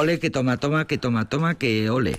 Ole, 0.00 0.18
que 0.18 0.30
toma, 0.30 0.56
toma, 0.56 0.86
que 0.86 0.96
toma, 0.96 1.28
toma, 1.28 1.56
que 1.58 1.90
ole. 1.90 2.16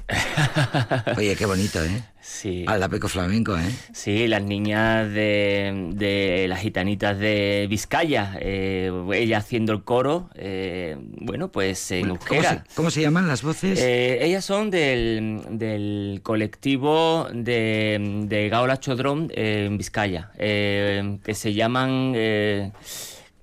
Oye, 1.17 1.35
qué 1.35 1.47
bonito, 1.47 1.83
¿eh? 1.83 2.03
Sí. 2.21 2.63
Aldapeco 2.67 3.07
flamenco, 3.07 3.57
¿eh? 3.57 3.67
Sí, 3.91 4.27
las 4.27 4.43
niñas 4.43 5.11
de, 5.11 5.89
de 5.95 6.45
las 6.47 6.59
gitanitas 6.59 7.17
de 7.17 7.65
Vizcaya, 7.67 8.37
eh, 8.39 8.91
ella 9.15 9.39
haciendo 9.39 9.73
el 9.73 9.83
coro, 9.83 10.29
eh, 10.35 10.95
bueno, 10.99 11.51
pues 11.51 11.89
en 11.89 12.01
¿Cómo 12.01 12.13
euskera. 12.13 12.63
se, 12.69 12.75
cómo 12.75 12.91
se 12.91 13.01
llaman 13.01 13.27
las 13.27 13.41
voces? 13.41 13.79
Eh, 13.81 14.19
ellas 14.23 14.45
son 14.45 14.69
del, 14.69 15.41
del 15.49 16.19
colectivo 16.21 17.29
de, 17.33 18.25
de 18.27 18.49
Gaola 18.49 18.79
Chodrón 18.79 19.31
en 19.33 19.79
Vizcaya, 19.79 20.29
que 20.37 21.33
se 21.33 21.53
llaman 21.55 22.13
eh, 22.15 22.71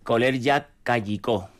Colerya 0.04 0.68
Callicó. 0.84 1.50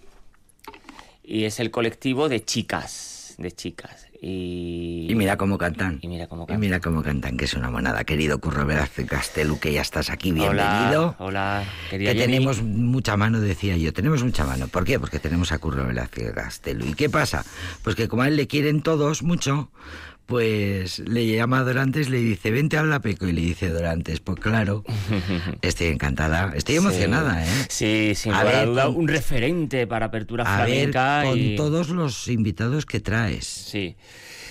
Y 1.30 1.44
es 1.44 1.60
el 1.60 1.70
colectivo 1.70 2.30
de 2.30 2.42
chicas, 2.42 3.34
de 3.36 3.52
chicas. 3.52 4.06
Y, 4.20 5.06
y 5.10 5.14
mira 5.14 5.36
cómo 5.36 5.58
cantan. 5.58 5.98
y 6.00 6.08
mira 6.08 6.26
cómo 6.26 6.44
Y 6.44 6.46
cantan. 6.46 6.60
mira 6.60 6.80
cómo 6.80 7.02
cantan, 7.02 7.36
que 7.36 7.44
es 7.44 7.52
una 7.52 7.70
monada. 7.70 8.02
Querido 8.04 8.40
Curro 8.40 8.64
Velázquez 8.64 9.06
Castelu, 9.06 9.60
que 9.60 9.72
ya 9.72 9.82
estás 9.82 10.08
aquí, 10.08 10.30
Hola, 10.32 10.40
bienvenido. 10.52 11.16
hola, 11.18 11.64
querida 11.90 12.12
Que 12.12 12.18
Jenny. 12.20 12.32
tenemos 12.32 12.62
mucha 12.62 13.16
mano, 13.18 13.40
decía 13.40 13.76
yo. 13.76 13.92
Tenemos 13.92 14.24
mucha 14.24 14.46
mano. 14.46 14.68
¿Por 14.68 14.84
qué? 14.86 14.98
Porque 14.98 15.18
tenemos 15.18 15.52
a 15.52 15.58
Curro 15.58 15.86
Velázquez 15.86 16.32
Castelu. 16.32 16.86
¿Y 16.86 16.94
qué 16.94 17.10
pasa? 17.10 17.44
Pues 17.84 17.94
que 17.94 18.08
como 18.08 18.22
a 18.22 18.28
él 18.28 18.36
le 18.36 18.46
quieren 18.46 18.80
todos 18.82 19.22
mucho, 19.22 19.70
pues 20.28 20.98
le 20.98 21.26
llama 21.26 21.60
a 21.60 21.64
Dorantes, 21.64 22.10
le 22.10 22.18
dice, 22.18 22.50
vente 22.50 22.76
a 22.76 22.80
habla 22.80 23.00
Peco. 23.00 23.26
Y 23.26 23.32
le 23.32 23.40
dice 23.40 23.70
Dorantes, 23.70 24.20
pues 24.20 24.38
claro, 24.38 24.84
estoy 25.62 25.86
encantada. 25.86 26.52
Estoy 26.54 26.76
emocionada, 26.76 27.42
¿eh? 27.46 27.48
Sí, 27.70 28.12
sin 28.14 28.34
A 28.34 28.44
ver, 28.44 28.66
duda, 28.66 28.84
con- 28.84 28.96
un 28.96 29.08
referente 29.08 29.86
para 29.86 30.06
apertura 30.06 30.44
A 30.44 30.66
ver, 30.66 30.90
flamenca. 30.92 31.22
con 31.24 31.38
y... 31.38 31.56
todos 31.56 31.88
los 31.88 32.28
invitados 32.28 32.84
que 32.84 33.00
traes. 33.00 33.46
Sí. 33.46 33.96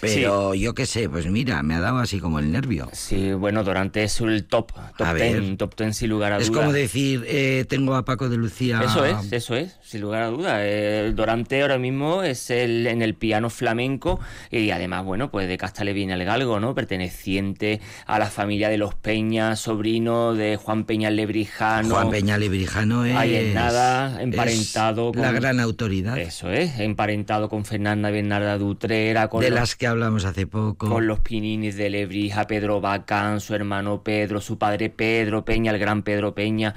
Pero 0.02 0.54
yo 0.54 0.74
qué 0.74 0.86
sé, 0.86 1.10
pues 1.10 1.28
mira, 1.28 1.62
me 1.64 1.76
ha 1.76 1.80
dado 1.80 1.98
así 2.00 2.20
como 2.20 2.40
el 2.40 2.52
nervio. 2.52 2.90
Sí, 2.94 3.34
bueno, 3.34 3.64
Dorante 3.64 4.04
es 4.04 4.20
el 4.22 4.46
top, 4.46 4.72
top 4.98 5.08
A 5.08 5.14
ver. 5.14 5.34
ten, 5.34 5.58
top 5.58 5.76
ten 5.76 5.94
sin 5.94 6.10
lugar 6.10 6.34
a 6.34 6.38
Es 6.38 6.48
duda. 6.50 6.60
como 6.62 6.74
decir, 6.74 7.24
eh, 7.28 7.66
tengo 7.68 7.96
a 7.96 8.06
Paco 8.06 8.30
de 8.30 8.38
Lucía. 8.38 8.82
Eso 8.84 9.06
es, 9.06 9.32
eso 9.32 9.56
es, 9.56 9.78
sin 9.82 10.02
lugar 10.02 10.24
a 10.24 10.28
duda. 10.28 10.66
El 10.66 11.16
Dorante 11.16 11.62
ahora 11.62 11.78
mismo 11.78 12.24
es 12.24 12.50
el 12.50 12.86
en 12.88 13.02
el 13.02 13.16
piano 13.16 13.50
flamenco 13.50 14.20
y 14.52 14.72
además, 14.72 15.04
bueno, 15.06 15.32
pues 15.32 15.48
de 15.48 15.58
Casta 15.58 15.84
le 15.84 15.94
viene 15.94 16.14
el 16.14 16.24
galgo, 16.26 16.60
¿no? 16.60 16.76
Perteneciente 16.76 17.82
a 18.06 18.20
la 18.20 18.28
familia 18.28 18.70
de 18.70 18.78
los 18.78 18.94
Peña, 18.96 19.56
sobrino 19.56 20.34
de 20.34 20.58
Juan 20.58 20.84
Peña 20.86 21.10
Lebrijano. 21.10 21.96
Juan 21.96 22.10
Peña 22.10 22.38
Lebrijano 22.38 23.06
es. 23.06 23.16
Ahí 23.16 23.36
en 23.36 23.54
nada, 23.54 24.16
es 24.18 24.24
emparentado 24.24 25.12
La 25.16 25.28
con- 25.28 25.36
gran 25.36 25.60
autoridad. 25.60 26.18
Eso 26.18 26.52
es, 26.52 26.80
emparentado 26.80 27.50
con 27.50 27.66
Fernanda 27.66 28.10
Bernarda 28.12 28.58
Dutrera, 28.58 29.28
con 29.30 29.42
de 29.42 29.50
los- 29.50 29.60
las 29.60 29.76
que 29.76 29.87
hablamos 29.88 30.26
hace 30.26 30.48
poco. 30.48 30.90
con 30.90 31.08
los 31.08 31.20
pininis 31.20 31.76
de 31.76 31.90
Lebrija, 31.90 32.48
Pedro 32.48 32.82
Bacán, 32.82 33.40
su 33.40 33.56
hermano 33.56 34.04
Pedro, 34.04 34.42
su 34.42 34.58
padre 34.58 34.90
Pedro 34.90 35.46
Peña, 35.46 35.72
el 35.72 35.80
gran 35.80 36.04
Pedro 36.04 36.36
Peña, 36.36 36.76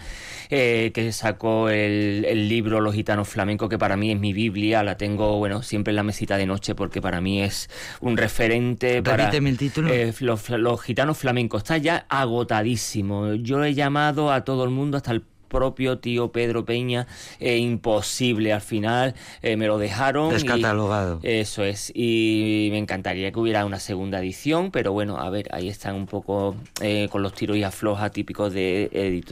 eh, 0.48 0.91
que 0.94 1.12
sacó 1.12 1.69
el, 1.69 2.25
el 2.26 2.49
libro 2.49 2.81
Los 2.81 2.94
gitanos 2.94 3.28
flamencos, 3.28 3.69
que 3.69 3.78
para 3.78 3.97
mí 3.97 4.12
es 4.12 4.19
mi 4.19 4.32
Biblia, 4.32 4.82
la 4.82 4.97
tengo, 4.97 5.38
bueno, 5.38 5.62
siempre 5.62 5.91
en 5.91 5.97
la 5.97 6.03
mesita 6.03 6.37
de 6.37 6.47
noche, 6.47 6.75
porque 6.75 7.00
para 7.00 7.20
mí 7.20 7.43
es 7.43 7.69
un 8.00 8.16
referente 8.16 9.03
para... 9.03 9.31
El 9.31 9.56
título. 9.56 9.93
Eh, 9.93 10.12
los, 10.20 10.49
los 10.50 10.82
gitanos 10.82 11.19
flamencos, 11.19 11.62
está 11.62 11.78
ya 11.78 12.06
agotadísimo. 12.09 13.34
Yo 13.34 13.65
he 13.65 13.75
llamado 13.75 14.32
a 14.32 14.44
todo 14.44 14.65
el 14.65 14.70
mundo, 14.70 14.97
hasta 14.97 15.12
el 15.12 15.22
propio 15.50 15.99
tío 15.99 16.33
Pedro 16.33 16.65
Peña, 16.65 17.06
eh, 17.41 17.59
imposible 17.59 18.55
al 18.55 18.62
final, 18.62 19.15
eh, 19.43 19.56
me 19.56 19.66
lo 19.66 19.77
dejaron. 19.77 20.31
y- 20.31 20.33
Descatalogado. 20.34 21.21
eso 21.22 21.62
es, 21.65 21.93
y 21.94 22.69
me 22.71 22.78
encantaría 22.78 23.31
que 23.33 23.38
hubiera 23.38 23.66
una 23.66 23.78
segunda 23.81 24.21
edición, 24.21 24.71
pero 24.71 24.93
bueno, 24.93 25.19
a 25.19 25.28
ver, 25.28 25.49
ahí 25.53 25.69
están 25.69 25.94
un 25.97 26.06
poco 26.06 26.56
eh, 26.81 27.09
con 27.11 27.22
los 27.22 27.34
tiros 27.34 27.59
y 27.59 27.62
afloja 27.65 28.09
típicos 28.11 28.55
de 28.55 28.88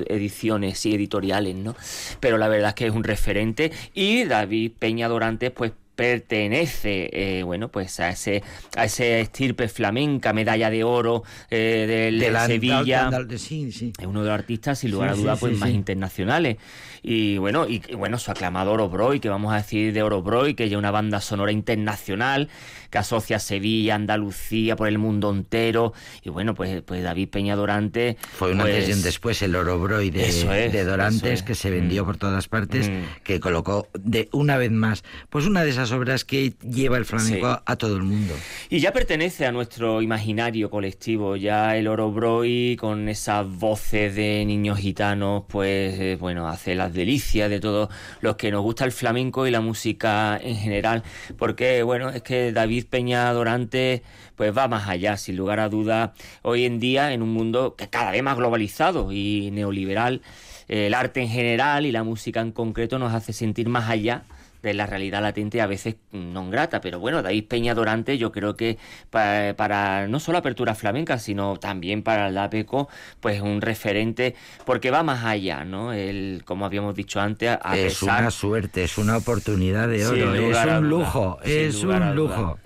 ediciones 0.09 0.85
y 0.85 0.95
editoriales, 0.95 1.55
¿no? 1.55 1.75
Pero 2.21 2.37
la 2.37 2.49
verdad 2.49 2.71
es 2.71 2.75
que 2.75 2.87
es 2.89 2.93
un 2.93 3.05
referente 3.05 3.73
y 3.95 4.25
David 4.25 4.73
Peña 4.79 5.09
Dorantes, 5.09 5.51
pues 5.53 5.73
pertenece 5.99 7.11
eh, 7.13 7.43
bueno 7.43 7.71
pues 7.71 7.99
a 7.99 8.11
ese 8.11 8.45
a 8.77 8.85
ese 8.85 9.21
estirpe 9.21 9.67
flamenca 9.67 10.33
medalla 10.33 10.71
de 10.71 10.85
oro 10.85 11.25
eh, 11.51 11.87
del 11.89 12.21
de 12.21 12.31
la 12.31 12.47
Sevilla 12.47 13.11
sí, 13.37 13.73
sí. 13.73 13.93
es 13.99 14.07
uno 14.07 14.23
de 14.23 14.29
los 14.29 14.39
artistas, 14.39 14.79
sin 14.79 14.93
lugar 14.93 15.17
Sí, 15.17 15.27
a 15.27 15.35
sí, 15.35 15.41
pues 15.41 15.59
más 15.59 15.71
internacionales. 15.71 16.59
Y 17.03 17.39
bueno, 17.39 17.67
y, 17.69 17.81
bueno, 17.95 18.19
su 18.19 18.31
aclamado 18.31 18.73
Orobroy, 18.73 19.19
que 19.19 19.29
vamos 19.29 19.53
a 19.53 19.57
decir 19.57 19.93
de 19.93 20.03
Orobroy, 20.03 20.55
que 20.55 20.65
es 20.65 20.73
una 20.73 20.91
banda 20.91 21.21
sonora 21.21 21.51
internacional 21.51 22.49
que 22.91 22.99
asocia 22.99 23.39
Sevilla, 23.39 23.95
Andalucía, 23.95 24.77
por 24.77 24.89
el 24.89 24.99
mundo 24.99 25.31
entero. 25.31 25.93
Y 26.23 26.31
bueno, 26.31 26.55
pues, 26.55 26.83
pues 26.83 27.03
David 27.03 27.29
Peña 27.29 27.57
Dorante. 27.57 28.17
Fue 28.33 28.53
un 28.53 28.59
pues, 28.59 28.75
antes 28.75 28.89
y 28.89 28.93
un 28.93 29.03
después 29.03 29.43
el 29.43 29.55
Orobroy 29.57 30.11
de, 30.11 30.29
es, 30.29 30.47
de 30.73 30.85
Dorantes 30.85 31.33
es. 31.41 31.43
que 31.43 31.55
se 31.55 31.71
vendió 31.71 32.03
Mm. 32.03 32.07
por 32.07 32.17
todas 32.17 32.49
partes, 32.49 32.89
Mm. 32.89 33.23
que 33.25 33.41
colocó 33.41 33.89
de 33.95 34.29
una 34.33 34.57
vez 34.57 34.71
más, 34.71 35.05
pues 35.31 35.47
una 35.47 35.65
de 35.65 35.71
esas 35.71 35.91
obras 35.93 36.25
que 36.25 36.55
lleva 36.63 36.97
el 36.97 37.05
flamenco 37.05 37.53
Sí. 37.55 37.61
a 37.65 37.77
todo 37.77 37.97
el 37.97 38.03
mundo. 38.03 38.35
Y 38.71 38.81
ya 38.81 38.93
pertenece 38.93 39.47
a 39.47 39.53
nuestro 39.53 40.03
imaginario 40.03 40.71
colectivo, 40.71 41.37
ya 41.37 41.77
el 41.77 41.89
Orobroy 41.89 42.77
con 42.79 43.09
esas 43.09 43.47
voces 43.49 44.15
de 44.15 44.45
niños 44.47 44.79
gitanos, 44.79 45.45
pues 45.49 45.99
eh, 45.99 46.17
bueno, 46.21 46.49
hace 46.49 46.75
las 46.75 46.93
delicias 46.93 47.51
de 47.51 47.61
todos 47.61 47.89
los 48.21 48.37
que 48.37 48.51
nos 48.51 48.63
gusta 48.63 48.85
el 48.85 48.93
flamenco 48.93 49.47
y 49.47 49.51
la 49.51 49.61
música 49.61 50.39
en 50.43 50.57
general, 50.57 51.03
porque 51.37 51.83
bueno, 51.83 52.11
es 52.11 52.23
que 52.23 52.53
David 52.53 52.78
Peña 52.87 53.33
Dorante 53.33 54.03
pues 54.37 54.57
va 54.57 54.69
más 54.69 54.89
allá, 54.89 55.17
sin 55.17 55.37
lugar 55.37 55.61
a 55.61 55.69
duda, 55.69 56.15
hoy 56.43 56.65
en 56.65 56.79
día 56.79 57.13
en 57.13 57.23
un 57.23 57.31
mundo 57.31 57.75
que 57.77 57.89
cada 57.89 58.13
vez 58.13 58.23
más 58.23 58.37
globalizado 58.37 59.13
y 59.13 59.51
neoliberal, 59.53 60.23
el 60.69 60.95
arte 60.95 61.21
en 61.21 61.29
general 61.29 61.87
y 61.87 61.93
la 61.93 62.05
música 62.05 62.41
en 62.41 62.53
concreto 62.53 62.99
nos 62.99 63.13
hace 63.15 63.33
sentir 63.33 63.69
más 63.69 63.89
allá 63.89 64.25
de 64.63 64.75
la 64.75 64.87
realidad 64.87 65.23
latente 65.23 65.61
a 65.61 65.67
veces 65.67 65.97
no 66.13 66.49
grata, 66.51 66.81
pero 66.81 66.99
bueno, 66.99 67.23
David 67.23 67.45
Peña 67.49 67.75
Dorante 67.75 68.19
yo 68.19 68.33
creo 68.33 68.57
que 68.57 68.79
para, 69.11 69.55
para 69.57 70.09
no 70.09 70.21
solo 70.21 70.39
apertura 70.39 70.75
flamenca, 70.75 71.19
sino 71.19 71.57
también 71.59 72.03
para 72.03 72.29
el 72.29 72.39
APECO, 72.39 72.89
pues 73.21 73.41
un 73.41 73.61
referente, 73.61 74.35
porque 74.65 74.91
va 74.91 75.03
más 75.03 75.25
allá, 75.25 75.65
¿no? 75.65 75.93
El, 75.93 76.43
como 76.45 76.65
habíamos 76.65 76.95
dicho 76.95 77.21
antes, 77.21 77.59
a 77.63 77.77
es 77.77 77.99
pesar... 77.99 78.21
una 78.21 78.31
suerte, 78.31 78.85
es 78.85 78.99
una 78.99 79.17
oportunidad 79.17 79.89
de 79.89 80.07
oro, 80.07 80.35
es 80.35 80.67
un 80.67 80.89
lujo, 80.89 81.39
es 81.43 81.83
un 81.83 82.15
lujo. 82.15 82.59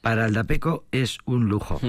Para 0.00 0.26
el 0.26 0.34
Dapeco 0.34 0.84
es 0.92 1.18
un 1.24 1.48
lujo. 1.48 1.80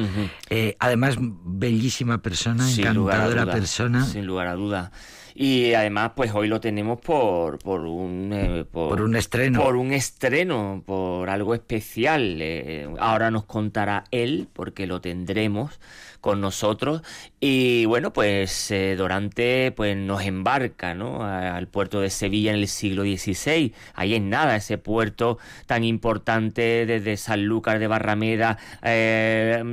Eh, 0.49 0.75
además, 0.79 1.17
bellísima 1.19 2.19
persona, 2.19 2.65
Sin 2.67 2.85
encantadora 2.87 3.45
persona. 3.45 4.05
Sin 4.05 4.25
lugar 4.25 4.47
a 4.47 4.53
duda. 4.53 4.91
Y 5.35 5.73
además, 5.73 6.11
pues 6.15 6.33
hoy 6.33 6.47
lo 6.47 6.59
tenemos 6.59 6.99
por, 6.99 7.59
por 7.59 7.81
un... 7.81 8.31
eh, 8.33 8.65
Por 8.71 9.01
un 9.01 9.15
estreno. 9.15 9.61
Por 9.63 9.75
un 9.75 9.93
estreno, 9.93 10.83
por 10.85 11.29
algo 11.29 11.53
especial. 11.53 12.37
Eh, 12.41 12.87
ahora 12.99 13.31
nos 13.31 13.45
contará 13.45 14.03
él, 14.11 14.47
porque 14.53 14.87
lo 14.87 15.01
tendremos 15.01 15.79
con 16.21 16.41
nosotros. 16.41 17.01
Y 17.39 17.85
bueno, 17.85 18.11
pues 18.11 18.71
eh, 18.71 18.95
Dorante 18.97 19.71
pues, 19.71 19.95
nos 19.95 20.21
embarca 20.23 20.93
¿no? 20.93 21.23
A- 21.23 21.55
al 21.55 21.67
puerto 21.67 22.01
de 22.01 22.09
Sevilla 22.09 22.51
en 22.51 22.57
el 22.57 22.67
siglo 22.67 23.03
XVI. 23.03 23.73
Ahí 23.93 24.15
en 24.15 24.29
nada, 24.29 24.57
ese 24.57 24.77
puerto 24.77 25.37
tan 25.65 25.85
importante 25.85 26.85
desde 26.85 27.15
Sanlúcar 27.15 27.79
de 27.79 27.87
Barrameda, 27.87 28.57
eh, 28.83 29.63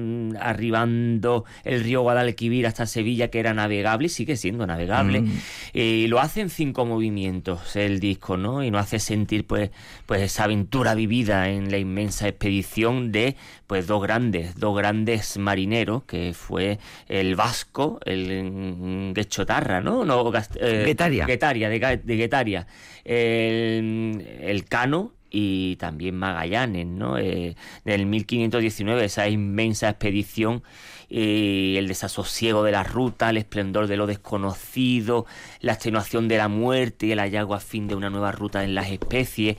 arribando 0.41 1.45
el 1.65 1.83
río 1.83 2.03
Guadalquivir 2.03 2.67
hasta 2.67 2.87
Sevilla, 2.87 3.29
que 3.29 3.41
era 3.41 3.53
navegable 3.55 4.07
y 4.07 4.11
sigue 4.11 4.37
siendo 4.37 4.67
navegable. 4.67 5.23
Mm. 5.23 5.33
Y 5.73 6.07
lo 6.09 6.21
hace 6.21 6.41
en 6.41 6.51
cinco 6.51 6.87
movimientos 6.87 7.77
el 7.77 8.01
disco, 8.01 8.37
¿no? 8.37 8.65
Y 8.65 8.71
nos 8.71 8.83
hace 8.83 8.99
sentir 8.99 9.47
pues, 9.47 9.71
pues 10.07 10.23
esa 10.23 10.45
aventura 10.45 10.95
vivida 10.95 11.49
en 11.51 11.71
la 11.71 11.79
inmensa 11.79 12.29
expedición 12.29 13.13
de 13.13 13.37
pues 13.67 13.87
dos 13.87 14.03
grandes, 14.03 14.55
dos 14.57 14.77
grandes 14.77 15.37
marineros, 15.39 16.05
que 16.05 16.33
fue 16.35 16.79
el 17.09 17.35
vasco, 17.37 17.99
el 18.05 18.45
mm, 18.45 19.13
Guechotarra, 19.13 19.81
¿no? 19.81 20.05
no 20.05 20.25
Gast- 20.33 20.57
eh, 20.61 20.85
Guetaria. 20.87 21.27
Guetaria, 21.27 21.69
de, 21.69 21.79
de 22.03 22.17
Guetaria. 22.17 22.67
El, 23.05 24.27
el 24.41 24.65
Cano 24.65 25.13
y 25.31 25.77
también 25.77 26.17
Magallanes, 26.17 26.87
¿no? 26.87 27.19
Eh, 27.19 27.57
del 27.85 28.07
1519, 28.07 29.05
esa 29.05 29.29
inmensa 29.29 29.89
expedición 29.89 30.63
y 31.09 31.77
el 31.77 31.89
desasosiego 31.89 32.63
de 32.63 32.73
la 32.73 32.83
ruta, 32.83 33.31
el 33.31 33.37
esplendor 33.37 33.87
de 33.87 33.97
lo 33.97 34.07
desconocido, 34.07 35.27
la 35.61 35.75
extenuación 35.75 36.29
de 36.29 36.39
la 36.39 36.49
muerte 36.49 37.07
y 37.07 37.13
el 37.13 37.21
hallazgo 37.21 37.55
a 37.55 37.61
fin 37.61 37.87
de 37.87 37.95
una 37.95 38.11
nueva 38.11 38.33
ruta 38.33 38.65
en 38.65 38.75
las 38.75 38.91
especies. 38.91 39.57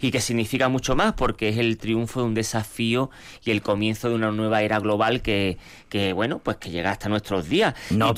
Y 0.00 0.10
que 0.10 0.20
significa 0.20 0.68
mucho 0.68 0.96
más 0.96 1.14
porque 1.14 1.48
es 1.48 1.58
el 1.58 1.76
triunfo 1.78 2.20
de 2.20 2.26
un 2.26 2.34
desafío 2.34 3.10
y 3.44 3.50
el 3.50 3.62
comienzo 3.62 4.08
de 4.08 4.14
una 4.14 4.30
nueva 4.30 4.62
era 4.62 4.78
global 4.78 5.22
que, 5.22 5.58
que 5.88 6.12
bueno, 6.12 6.40
pues 6.42 6.56
que 6.56 6.70
llega 6.70 6.90
hasta 6.90 7.08
nuestros 7.08 7.48
días. 7.48 7.74
No, 7.90 8.14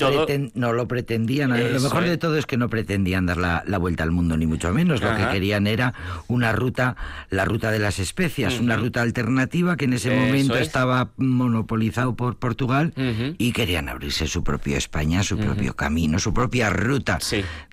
no 0.53 0.73
lo 0.73 0.87
pretendían, 0.87 1.49
lo 1.49 1.79
mejor 1.79 2.03
de 2.03 2.17
todo 2.17 2.37
es 2.37 2.45
que 2.45 2.57
no 2.57 2.69
pretendían 2.69 3.25
dar 3.25 3.37
la, 3.37 3.77
vuelta 3.77 4.03
al 4.03 4.11
mundo, 4.11 4.37
ni 4.37 4.45
mucho 4.45 4.71
menos. 4.71 5.01
Lo 5.01 5.15
que 5.15 5.27
querían 5.29 5.67
era 5.67 5.93
una 6.27 6.53
ruta, 6.53 6.95
la 7.29 7.45
ruta 7.45 7.71
de 7.71 7.79
las 7.79 7.99
especias, 7.99 8.59
una 8.59 8.77
ruta 8.77 9.01
alternativa 9.01 9.75
que 9.75 9.85
en 9.85 9.93
ese 9.93 10.15
momento 10.15 10.57
estaba 10.57 11.09
monopolizado 11.17 12.15
por 12.15 12.37
Portugal 12.37 12.93
y 13.37 13.51
querían 13.51 13.89
abrirse 13.89 14.27
su 14.27 14.43
propio 14.43 14.77
España, 14.77 15.23
su 15.23 15.37
propio 15.37 15.75
camino, 15.75 16.19
su 16.19 16.33
propia 16.33 16.69
ruta 16.69 17.19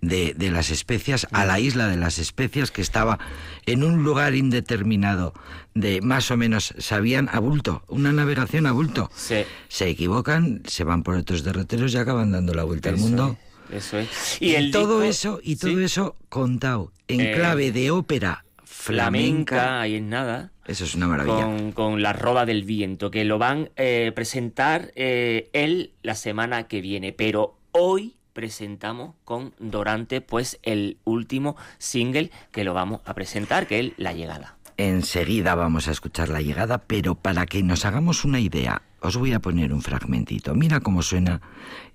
de, 0.01 0.35
de, 0.37 0.51
las 0.51 0.71
especias 0.71 1.27
a 1.31 1.45
la 1.45 1.61
isla 1.61 1.89
de 1.89 1.97
las 1.97 2.19
especias 2.19 2.71
que 2.71 2.83
estaba 2.83 3.19
en 3.67 3.85
un 3.85 4.00
lugar 4.03 4.35
indeterminado 4.35 5.33
de 5.75 6.01
más 6.01 6.31
o 6.31 6.37
menos 6.37 6.75
sabían 6.79 7.29
a 7.33 7.39
bulto, 7.39 7.83
una 7.89 8.13
navegación 8.13 8.67
a 8.67 8.73
bulto. 8.73 9.11
Se 9.15 9.89
equivocan, 9.89 10.63
se 10.67 10.85
van 10.85 11.03
por 11.03 11.17
otros 11.17 11.45
derroteros 11.45 11.95
y 11.95 11.97
acaban 11.99 12.33
dando 12.33 12.55
la 12.55 12.65
vuelta 12.65 12.89
al 12.89 12.97
mundo. 12.97 13.37
Eso 13.73 13.99
es. 13.99 14.39
Y, 14.41 14.71
todo 14.71 15.03
eso, 15.03 15.41
y 15.43 15.57
todo 15.57 15.81
eso 15.81 16.17
contado 16.29 16.93
en 17.09 17.21
eh, 17.21 17.33
clave 17.35 17.71
de 17.71 17.91
ópera 17.91 18.45
flamenca. 18.65 19.81
ahí 19.81 19.97
en 19.97 20.09
nada. 20.09 20.53
Eso 20.67 20.85
es 20.85 20.95
una 20.95 21.07
maravilla. 21.07 21.73
Con, 21.75 22.03
la 22.03 22.13
roda 22.13 22.47
del 22.47 22.65
viento, 22.65 23.11
que 23.11 23.25
lo 23.25 23.39
van 23.39 23.71
a 23.77 23.83
eh, 23.83 24.13
presentar 24.15 24.93
eh, 24.95 25.51
él 25.53 25.93
la 26.03 26.15
semana 26.15 26.69
que 26.69 26.81
viene. 26.81 27.13
Pero 27.13 27.59
hoy 27.73 28.17
presentamos 28.33 29.15
con 29.25 29.55
Dorante, 29.59 30.21
pues 30.21 30.59
el 30.63 30.99
último 31.05 31.57
single 31.79 32.31
que 32.53 32.65
lo 32.65 32.75
vamos 32.75 33.01
a 33.05 33.15
presentar, 33.15 33.67
que 33.67 33.81
es 33.81 33.93
La 33.97 34.13
Llegada. 34.13 34.57
Enseguida 34.77 35.55
vamos 35.55 35.89
a 35.89 35.91
escuchar 35.91 36.31
la 36.31 36.41
llegada, 36.41 36.79
pero 36.79 37.15
para 37.15 37.45
que 37.45 37.63
nos 37.63 37.85
hagamos 37.85 38.25
una 38.25 38.41
idea, 38.41 38.81
os 39.01 39.19
voy 39.19 39.35
a 39.35 39.41
poner 39.41 39.75
un 39.75 39.83
fragmentito. 39.83 40.55
Mira 40.55 40.81
cómo 40.81 41.03
suena 41.03 41.43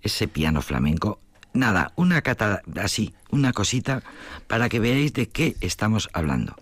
ese 0.04 0.28
piano 0.28 0.62
flamenco. 0.62 1.20
Nada, 1.52 1.94
una 1.96 2.22
cata 2.22 2.62
así, 2.80 3.16
una 3.32 3.54
cosita, 3.54 4.04
para 4.46 4.70
que 4.70 4.80
veáis 4.80 5.14
de 5.14 5.30
qué 5.30 5.56
estamos 5.62 6.10
hablando. 6.14 6.56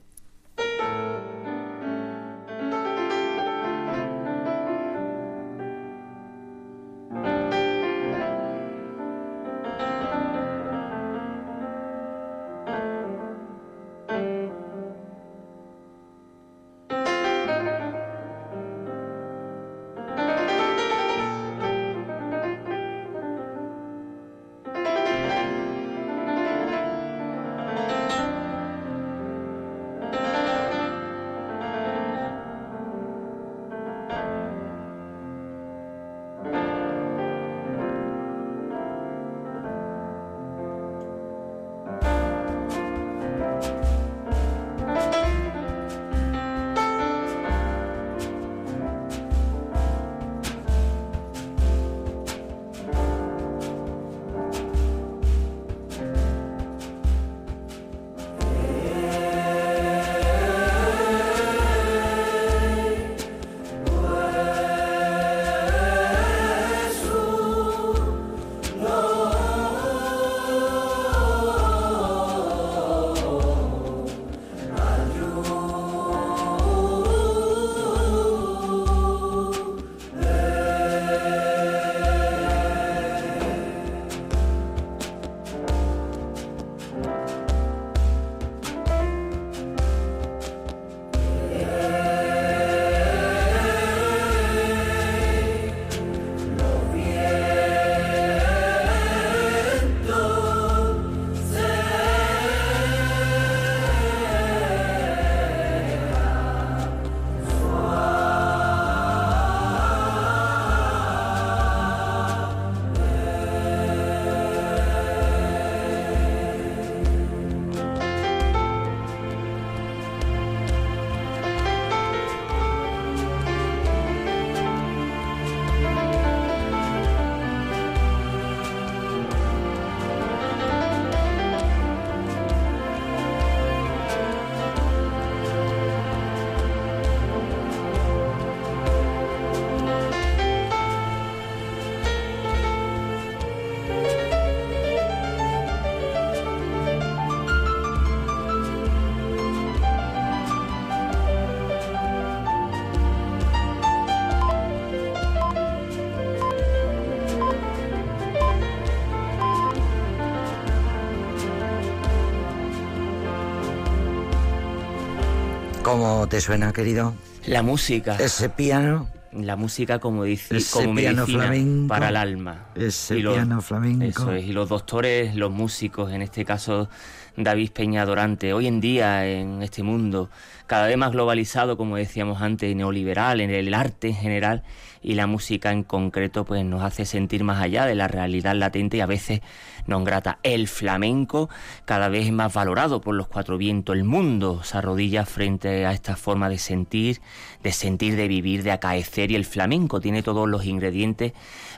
¿Cómo 166.23 166.30
te 166.30 166.39
suena, 166.39 166.71
querido? 166.71 167.13
La 167.47 167.63
música. 167.63 168.15
Ese 168.15 168.47
piano. 168.47 169.09
La 169.33 169.57
música, 169.57 169.99
como 169.99 170.23
dice, 170.23 170.57
como 170.71 170.94
medicina 170.94 171.51
para 171.89 172.07
el 172.07 172.15
alma. 172.15 172.68
Ese 172.75 173.15
piano 173.15 173.61
flamenco. 173.61 174.06
Eso 174.06 174.31
es. 174.31 174.45
Y 174.45 174.53
los 174.53 174.69
doctores, 174.69 175.35
los 175.35 175.51
músicos, 175.51 176.13
en 176.13 176.21
este 176.21 176.45
caso 176.45 176.87
David 177.35 177.71
Peña 177.71 178.06
Dorante, 178.06 178.54
hoy 178.54 178.68
en 178.68 178.80
día 178.80 179.25
en 179.25 179.63
este 179.63 179.81
mundo 179.81 180.30
cada 180.68 180.85
vez 180.87 180.97
más 180.97 181.11
globalizado, 181.11 181.78
como 181.78 181.95
decíamos 181.95 182.42
antes, 182.42 182.75
neoliberal, 182.75 183.42
en 183.42 183.49
el 183.49 183.73
arte 183.73 184.09
en 184.09 184.16
general 184.16 184.63
y 185.02 185.16
la 185.16 185.28
música 185.28 185.71
en 185.71 185.83
concreto, 185.83 186.45
pues 186.45 186.63
nos 186.63 186.83
hace 186.83 187.06
sentir 187.06 187.44
más 187.44 187.61
allá 187.61 187.85
de 187.85 187.95
la 187.95 188.07
realidad 188.07 188.56
latente 188.56 188.97
y 188.97 189.02
a 189.02 189.06
veces 189.06 189.42
nos 189.87 190.06
grata. 190.06 190.40
El 190.44 190.68
flamenco 190.68 191.49
cada 191.85 192.07
vez 192.07 192.28
es 192.28 192.31
más 192.31 192.54
valorado 192.54 193.02
por 193.02 193.16
los 193.16 193.28
cuatro 193.28 193.57
vientos. 193.57 193.95
El 193.95 194.04
mundo 194.04 194.63
se 194.63 194.78
arrodilla 194.78 195.25
frente 195.25 195.85
a 195.85 195.92
esta 195.92 196.16
forma 196.16 196.49
de 196.49 196.57
sentir, 196.57 197.19
de 197.63 197.71
sentir, 197.71 198.16
de 198.16 198.28
vivir, 198.28 198.63
de 198.63 198.71
acaecer 198.71 199.31
y 199.31 199.35
el 199.35 199.45
flamenco 199.45 199.99
tiene 199.99 200.23
todos 200.23 200.47
los 200.47 200.66
ingredientes 200.66 201.33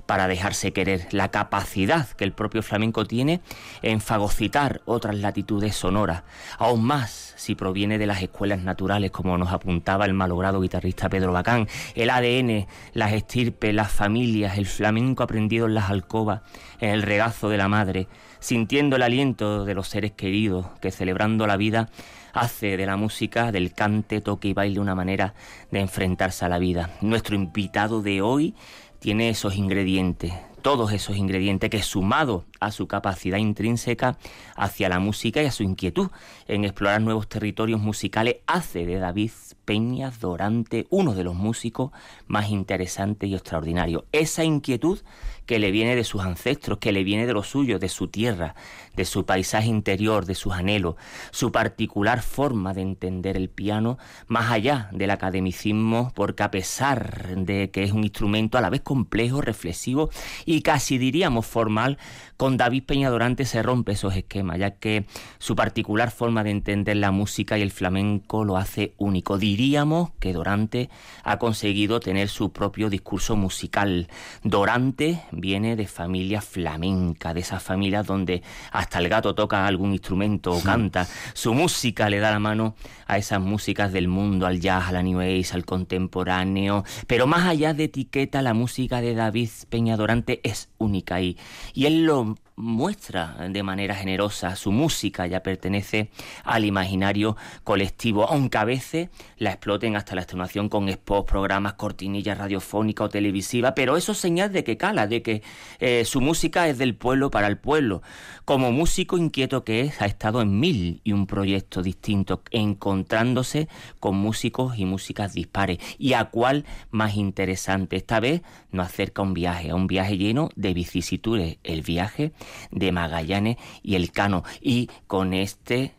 para 0.05 0.27
dejarse 0.27 0.73
querer. 0.73 1.07
La 1.11 1.31
capacidad 1.31 2.07
que 2.09 2.25
el 2.25 2.33
propio 2.33 2.61
flamenco 2.61 3.05
tiene 3.05 3.41
en 3.81 4.01
fagocitar 4.01 4.81
otras 4.85 5.15
latitudes 5.15 5.44
sonoras, 5.71 6.23
aún 6.57 6.83
más 6.83 7.33
si 7.37 7.55
proviene 7.55 7.97
de 7.97 8.07
las 8.07 8.21
escuelas 8.21 8.61
naturales, 8.61 9.11
como 9.11 9.37
nos 9.37 9.51
apuntaba 9.51 10.05
el 10.05 10.13
malogrado 10.13 10.61
guitarrista 10.61 11.09
Pedro 11.09 11.31
Bacán, 11.31 11.67
el 11.95 12.09
ADN, 12.09 12.67
las 12.93 13.13
estirpes, 13.13 13.73
las 13.73 13.91
familias, 13.91 14.57
el 14.57 14.65
flamenco 14.65 15.23
aprendido 15.23 15.67
en 15.67 15.75
las 15.75 15.89
alcobas, 15.89 16.41
en 16.79 16.89
el 16.89 17.01
regazo 17.01 17.49
de 17.49 17.57
la 17.57 17.67
madre, 17.67 18.07
sintiendo 18.39 18.95
el 18.95 19.03
aliento 19.03 19.65
de 19.65 19.73
los 19.73 19.87
seres 19.87 20.11
queridos 20.13 20.67
que 20.81 20.91
celebrando 20.91 21.47
la 21.47 21.57
vida 21.57 21.89
hace 22.33 22.77
de 22.77 22.85
la 22.85 22.97
música, 22.97 23.51
del 23.51 23.73
cante, 23.73 24.21
toque 24.21 24.49
y 24.49 24.53
baile 24.53 24.79
una 24.79 24.93
manera 24.93 25.33
de 25.71 25.79
enfrentarse 25.79 26.45
a 26.45 26.49
la 26.49 26.59
vida. 26.59 26.91
Nuestro 27.01 27.35
invitado 27.35 28.01
de 28.01 28.21
hoy 28.21 28.55
tiene 28.99 29.29
esos 29.29 29.55
ingredientes, 29.55 30.33
todos 30.61 30.91
esos 30.91 31.15
ingredientes 31.15 31.69
que 31.69 31.81
sumado 31.81 32.43
a 32.65 32.71
su 32.71 32.87
capacidad 32.87 33.37
intrínseca 33.37 34.17
hacia 34.55 34.89
la 34.89 34.99
música 34.99 35.41
y 35.41 35.45
a 35.45 35.51
su 35.51 35.63
inquietud 35.63 36.09
en 36.47 36.65
explorar 36.65 37.01
nuevos 37.01 37.27
territorios 37.27 37.79
musicales 37.79 38.37
hace 38.47 38.85
de 38.85 38.97
David 38.97 39.31
Peñas 39.65 40.19
Dorante 40.19 40.85
uno 40.89 41.13
de 41.13 41.23
los 41.23 41.35
músicos 41.35 41.91
más 42.27 42.49
interesantes 42.49 43.29
y 43.29 43.35
extraordinarios. 43.35 44.03
Esa 44.11 44.43
inquietud 44.43 44.99
que 45.45 45.59
le 45.59 45.71
viene 45.71 45.95
de 45.95 46.03
sus 46.03 46.21
ancestros, 46.21 46.79
que 46.79 46.91
le 46.91 47.03
viene 47.03 47.25
de 47.25 47.33
lo 47.33 47.43
suyo, 47.43 47.77
de 47.77 47.89
su 47.89 48.07
tierra, 48.07 48.55
de 48.95 49.05
su 49.05 49.25
paisaje 49.25 49.67
interior, 49.67 50.25
de 50.25 50.35
sus 50.35 50.53
anhelos, 50.53 50.95
su 51.31 51.51
particular 51.51 52.21
forma 52.21 52.73
de 52.73 52.81
entender 52.81 53.37
el 53.37 53.49
piano, 53.49 53.97
más 54.27 54.51
allá 54.51 54.89
del 54.91 55.11
academicismo, 55.11 56.11
porque 56.15 56.43
a 56.43 56.51
pesar 56.51 57.35
de 57.35 57.69
que 57.69 57.83
es 57.83 57.91
un 57.91 58.03
instrumento 58.03 58.57
a 58.57 58.61
la 58.61 58.69
vez 58.69 58.81
complejo, 58.81 59.41
reflexivo 59.41 60.09
y 60.45 60.61
casi 60.61 60.97
diríamos 60.97 61.45
formal, 61.45 61.97
con 62.37 62.57
David 62.57 62.83
Peñadorante 62.83 63.45
se 63.45 63.63
rompe 63.63 63.93
esos 63.93 64.15
esquemas, 64.15 64.59
ya 64.59 64.71
que 64.71 65.05
su 65.37 65.55
particular 65.55 66.11
forma 66.11 66.43
de 66.43 66.51
entender 66.51 66.97
la 66.97 67.11
música 67.11 67.57
y 67.57 67.61
el 67.61 67.71
flamenco 67.71 68.43
lo 68.43 68.57
hace 68.57 68.93
único. 68.97 69.37
Diríamos 69.37 70.11
que 70.19 70.33
Dorante 70.33 70.89
ha 71.23 71.37
conseguido 71.37 71.99
tener 71.99 72.27
su 72.27 72.51
propio 72.51 72.89
discurso 72.89 73.35
musical. 73.35 74.07
Dorante 74.43 75.21
viene 75.31 75.75
de 75.75 75.87
familia 75.87 76.41
flamenca, 76.41 77.33
de 77.33 77.39
esas 77.39 77.63
familias 77.63 78.05
donde 78.05 78.43
hasta 78.71 78.99
el 78.99 79.07
gato 79.07 79.33
toca 79.35 79.65
algún 79.65 79.93
instrumento 79.93 80.51
o 80.51 80.61
canta. 80.61 81.07
Su 81.33 81.53
música 81.53 82.09
le 82.09 82.19
da 82.19 82.31
la 82.31 82.39
mano 82.39 82.75
a 83.07 83.17
esas 83.17 83.39
músicas 83.39 83.93
del 83.93 84.07
mundo, 84.07 84.45
al 84.45 84.59
jazz, 84.59 84.89
a 84.89 84.91
la 84.91 85.03
new 85.03 85.19
age, 85.19 85.49
al 85.53 85.65
contemporáneo. 85.65 86.83
Pero 87.07 87.27
más 87.27 87.47
allá 87.47 87.73
de 87.73 87.85
etiqueta, 87.85 88.41
la 88.41 88.53
música 88.53 88.99
de 88.99 89.13
David 89.13 89.49
Peñadorante 89.69 90.41
es 90.43 90.69
única 90.77 91.21
y, 91.21 91.37
y 91.73 91.85
él 91.85 92.05
lo 92.05 92.24
film 92.25 92.44
muestra 92.57 93.35
de 93.49 93.63
manera 93.63 93.95
generosa. 93.95 94.55
Su 94.55 94.71
música 94.71 95.27
ya 95.27 95.43
pertenece 95.43 96.09
al 96.43 96.65
imaginario 96.65 97.35
colectivo, 97.63 98.29
aunque 98.29 98.57
a 98.57 98.65
veces 98.65 99.09
la 99.37 99.51
exploten 99.51 99.95
hasta 99.95 100.15
la 100.15 100.21
extenuación 100.21 100.69
con 100.69 100.91
spots, 100.91 101.29
programas, 101.29 101.73
cortinillas 101.73 102.37
radiofónicas 102.37 103.05
o 103.05 103.09
televisivas, 103.09 103.73
pero 103.75 103.97
eso 103.97 104.13
es 104.13 104.17
señal 104.17 104.53
de 104.53 104.63
que 104.63 104.77
cala, 104.77 105.07
de 105.07 105.21
que 105.21 105.43
eh, 105.79 106.05
su 106.05 106.21
música 106.21 106.67
es 106.67 106.77
del 106.77 106.95
pueblo 106.95 107.29
para 107.29 107.47
el 107.47 107.57
pueblo. 107.57 108.01
Como 108.45 108.71
músico 108.71 109.17
inquieto 109.17 109.63
que 109.63 109.81
es, 109.81 110.01
ha 110.01 110.05
estado 110.05 110.41
en 110.41 110.59
mil 110.59 111.01
y 111.03 111.11
un 111.11 111.27
proyectos 111.27 111.83
distintos, 111.83 112.39
encontrándose 112.51 113.67
con 113.99 114.15
músicos 114.15 114.77
y 114.77 114.85
músicas 114.85 115.33
dispares. 115.33 115.79
¿Y 115.97 116.13
a 116.13 116.25
cuál 116.25 116.65
más 116.91 117.15
interesante? 117.15 117.95
Esta 117.95 118.19
vez 118.19 118.41
nos 118.71 118.87
acerca 118.87 119.21
un 119.21 119.33
viaje, 119.33 119.71
a 119.71 119.75
un 119.75 119.87
viaje 119.87 120.17
lleno 120.17 120.49
de 120.55 120.73
vicisitudes. 120.73 121.57
El 121.63 121.81
viaje 121.81 122.31
de 122.71 122.91
Magallanes 122.91 123.57
y 123.83 123.95
el 123.95 124.11
Cano. 124.11 124.43
Y 124.61 124.89
con 125.07 125.33
este 125.33 125.93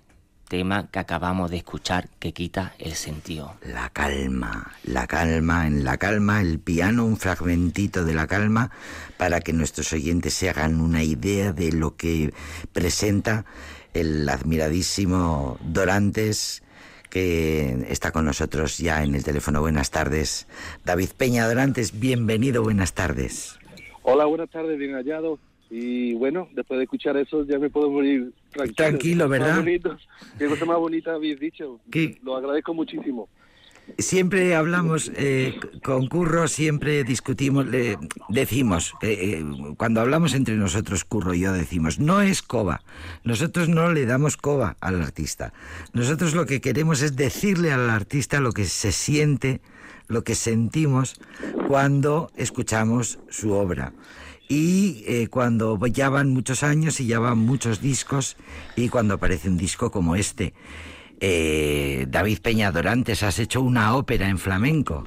tema 0.49 0.89
que 0.91 0.99
acabamos 0.99 1.51
de 1.51 1.59
escuchar 1.59 2.09
que 2.19 2.33
quita 2.33 2.75
el 2.79 2.95
sentido. 2.95 3.55
La 3.63 3.91
calma, 3.91 4.73
la 4.85 5.07
calma, 5.07 5.67
en 5.67 5.85
la 5.85 5.97
calma, 5.97 6.41
el 6.41 6.59
piano, 6.59 7.05
un 7.05 7.17
fragmentito 7.17 8.05
de 8.05 8.15
la 8.15 8.27
calma 8.27 8.71
para 9.17 9.41
que 9.41 9.53
nuestros 9.53 9.93
oyentes 9.93 10.35
se 10.35 10.49
hagan 10.49 10.81
una 10.81 11.03
idea 11.03 11.53
de 11.53 11.73
lo 11.73 11.97
que 11.97 12.33
presenta 12.73 13.45
el 13.95 14.29
admiradísimo 14.29 15.59
Dorantes 15.63 16.63
que 17.11 17.87
está 17.89 18.11
con 18.11 18.25
nosotros 18.25 18.79
ya 18.79 19.03
en 19.03 19.15
el 19.15 19.25
teléfono. 19.25 19.61
Buenas 19.61 19.91
tardes. 19.91 20.47
David 20.85 21.11
Peña 21.17 21.47
Dorantes, 21.47 21.99
bienvenido, 21.99 22.63
buenas 22.63 22.95
tardes. 22.95 23.59
Hola, 24.03 24.27
buenas 24.27 24.51
tardes, 24.51 24.79
bien 24.79 24.93
hallado. 24.93 25.39
Y 25.71 26.15
bueno, 26.15 26.49
después 26.53 26.79
de 26.79 26.85
escuchar 26.85 27.17
eso 27.17 27.45
ya 27.45 27.59
me 27.59 27.71
puedo 27.71 27.91
morir 27.91 28.33
tranquilo. 28.51 28.75
Tranquilo, 28.77 29.29
¿verdad? 29.29 29.65
Qué 30.39 30.47
cosa 30.47 30.65
más 30.65 30.79
bonita 30.79 31.15
habéis 31.15 31.41
dicho. 31.41 31.81
Lo 32.23 32.37
agradezco 32.37 32.73
muchísimo. 32.73 33.29
Siempre 33.99 34.57
hablamos 34.57 35.13
eh, 35.15 35.55
con 35.85 36.09
Curro, 36.09 36.49
siempre 36.49 37.05
discutimos, 37.05 37.67
le 37.67 37.97
decimos, 38.29 38.95
eh, 39.01 39.45
cuando 39.77 40.01
hablamos 40.01 40.35
entre 40.35 40.57
nosotros, 40.57 41.05
Curro 41.05 41.35
y 41.35 41.41
yo 41.41 41.53
decimos, 41.53 42.01
no 42.01 42.21
es 42.21 42.43
coba, 42.43 42.83
nosotros 43.23 43.69
no 43.69 43.93
le 43.93 44.05
damos 44.05 44.37
coba 44.37 44.77
al 44.81 45.01
artista, 45.01 45.53
nosotros 45.93 46.35
lo 46.35 46.47
que 46.47 46.61
queremos 46.61 47.01
es 47.01 47.15
decirle 47.15 47.73
al 47.73 47.89
artista 47.89 48.41
lo 48.41 48.51
que 48.51 48.65
se 48.65 48.91
siente, 48.91 49.61
lo 50.09 50.25
que 50.25 50.35
sentimos 50.35 51.21
cuando 51.69 52.33
escuchamos 52.37 53.21
su 53.29 53.53
obra 53.53 53.93
y 54.49 55.03
eh, 55.07 55.29
cuando 55.29 55.79
ya 55.87 56.09
van 56.09 56.31
muchos 56.31 56.63
años 56.63 57.01
y 57.01 57.07
ya 57.07 57.19
van 57.19 57.39
muchos 57.39 57.81
discos 57.81 58.37
y 58.77 58.89
cuando 58.89 59.15
aparece 59.15 59.49
un 59.49 59.57
disco 59.57 59.91
como 59.91 60.17
este. 60.17 60.55
Eh, 61.21 62.07
David 62.09 62.39
Peña 62.43 62.71
Dorantes, 62.71 63.23
has 63.23 63.39
hecho 63.39 63.63
una 63.63 63.97
ópera 63.97 64.29
en 64.29 64.39
flamenco. 64.39 65.05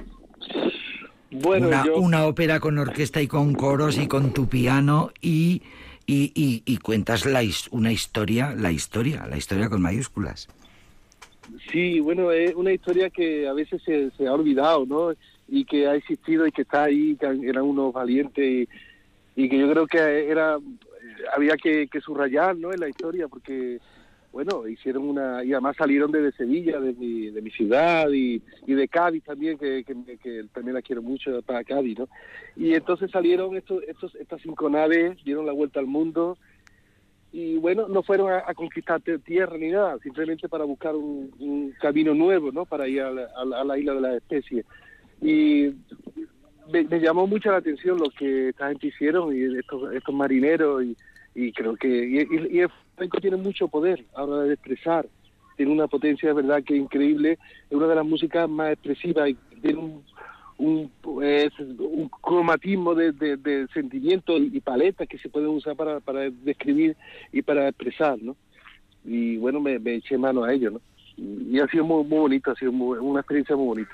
Bueno, 1.30 1.68
una, 1.68 1.84
una 1.94 2.26
ópera 2.26 2.58
con 2.58 2.78
orquesta 2.78 3.22
y 3.22 3.28
con 3.28 3.54
coros 3.54 3.96
y 3.98 4.08
con 4.08 4.32
tu 4.32 4.48
piano 4.48 5.12
y, 5.20 5.62
y, 6.06 6.32
y, 6.66 6.76
cuentas 6.78 7.24
la, 7.24 7.40
una 7.70 7.92
historia, 7.92 8.52
la 8.56 8.72
historia, 8.72 9.26
la 9.26 9.36
historia 9.36 9.68
con 9.68 9.80
mayúsculas. 9.80 10.48
Sí, 11.70 12.00
bueno, 12.00 12.32
es 12.32 12.54
una 12.56 12.72
historia 12.72 13.10
que 13.10 13.46
a 13.46 13.52
veces 13.52 13.80
se, 13.84 14.10
se 14.18 14.26
ha 14.26 14.32
olvidado, 14.32 14.84
¿no? 14.86 15.12
Y 15.48 15.64
que 15.64 15.86
ha 15.86 15.94
existido 15.94 16.46
y 16.46 16.52
que 16.52 16.62
está 16.62 16.84
ahí, 16.84 17.16
que 17.16 17.26
eran 17.26 17.62
unos 17.62 17.92
valientes 17.92 18.44
y, 18.44 18.68
y 19.40 19.48
que 19.48 19.58
yo 19.58 19.70
creo 19.70 19.86
que 19.86 20.30
era 20.30 20.58
había 21.34 21.56
que, 21.56 21.88
subrayar 22.04 22.56
¿no? 22.56 22.72
en 22.72 22.80
la 22.80 22.88
historia 22.88 23.26
porque 23.28 23.78
bueno 24.32 24.68
hicieron 24.68 25.08
una 25.08 25.42
y 25.42 25.52
además 25.52 25.76
salieron 25.76 26.12
desde 26.12 26.32
Sevilla 26.32 26.78
de 26.78 26.92
mi, 26.92 27.30
de 27.30 27.40
mi 27.40 27.50
ciudad 27.50 28.10
y, 28.10 28.42
y 28.66 28.74
de 28.74 28.88
Cádiz 28.88 29.24
también 29.24 29.58
que, 29.58 29.82
que, 29.84 30.44
también 30.52 30.74
la 30.74 30.82
quiero 30.82 31.02
mucho 31.02 31.40
para 31.42 31.64
Cádiz 31.64 31.98
¿no? 31.98 32.08
y 32.54 32.74
entonces 32.74 33.10
salieron 33.10 33.56
estos, 33.56 33.82
estos 33.84 34.14
estas 34.16 34.42
cinco 34.42 34.68
naves 34.68 35.16
dieron 35.24 35.46
la 35.46 35.52
vuelta 35.52 35.80
al 35.80 35.86
mundo 35.86 36.36
y 37.32 37.56
bueno 37.56 37.88
no 37.88 38.02
fueron 38.02 38.32
a, 38.32 38.52
conquistar 38.54 39.00
tierra 39.00 39.56
ni 39.56 39.70
nada 39.70 39.98
simplemente 40.02 40.48
para 40.48 40.64
buscar 40.64 40.94
un, 40.94 41.74
camino 41.80 42.14
nuevo 42.14 42.52
no 42.52 42.66
para 42.66 42.86
ir 42.88 43.00
a 43.00 43.10
la, 43.10 43.28
a 43.34 43.64
la 43.64 43.78
isla 43.78 43.94
de 43.94 44.00
las 44.00 44.16
especies 44.16 44.66
y 45.22 45.70
me, 46.72 46.84
llamó 47.00 47.26
mucho 47.26 47.50
la 47.50 47.58
atención 47.58 47.98
lo 47.98 48.10
que 48.10 48.50
esta 48.50 48.68
gente 48.68 48.88
hicieron 48.88 49.34
y 49.34 49.58
estos, 49.58 49.92
estos 49.94 50.14
marineros 50.14 50.84
y, 50.84 50.96
y 51.34 51.52
creo 51.52 51.76
que 51.76 51.88
y, 51.88 52.58
el 52.58 52.70
flamenco 52.94 53.20
tiene 53.20 53.36
mucho 53.36 53.68
poder 53.68 54.04
ahora 54.14 54.42
de 54.42 54.54
expresar 54.54 55.06
tiene 55.56 55.72
una 55.72 55.88
potencia 55.88 56.28
de 56.28 56.34
verdad 56.34 56.62
que 56.64 56.76
increíble 56.76 57.38
es 57.68 57.76
una 57.76 57.86
de 57.86 57.94
las 57.94 58.06
músicas 58.06 58.48
más 58.48 58.72
expresivas 58.72 59.30
y 59.30 59.34
tiene 59.60 59.78
un 59.78 60.04
un, 60.60 60.90
un 61.04 62.08
cromatismo 62.20 62.94
de, 62.94 63.12
de, 63.12 63.66
sentimientos 63.72 64.40
y 64.40 64.60
paletas 64.60 65.08
que 65.08 65.18
se 65.18 65.28
pueden 65.28 65.48
usar 65.48 65.74
para, 65.74 66.00
para 66.00 66.30
describir 66.30 66.96
y 67.32 67.40
para 67.42 67.68
expresar, 67.68 68.20
¿no? 68.20 68.36
Y 69.04 69.38
bueno, 69.38 69.60
me, 69.60 69.76
eché 69.94 70.18
mano 70.18 70.44
a 70.44 70.52
ello, 70.52 70.72
¿no? 70.72 70.80
Y, 71.16 71.58
ha 71.58 71.66
sido 71.68 71.84
muy, 71.84 72.04
muy 72.04 72.18
bonito, 72.18 72.50
ha 72.50 72.56
sido 72.56 72.72
una 72.72 73.20
experiencia 73.20 73.56
muy 73.56 73.66
bonita. 73.66 73.92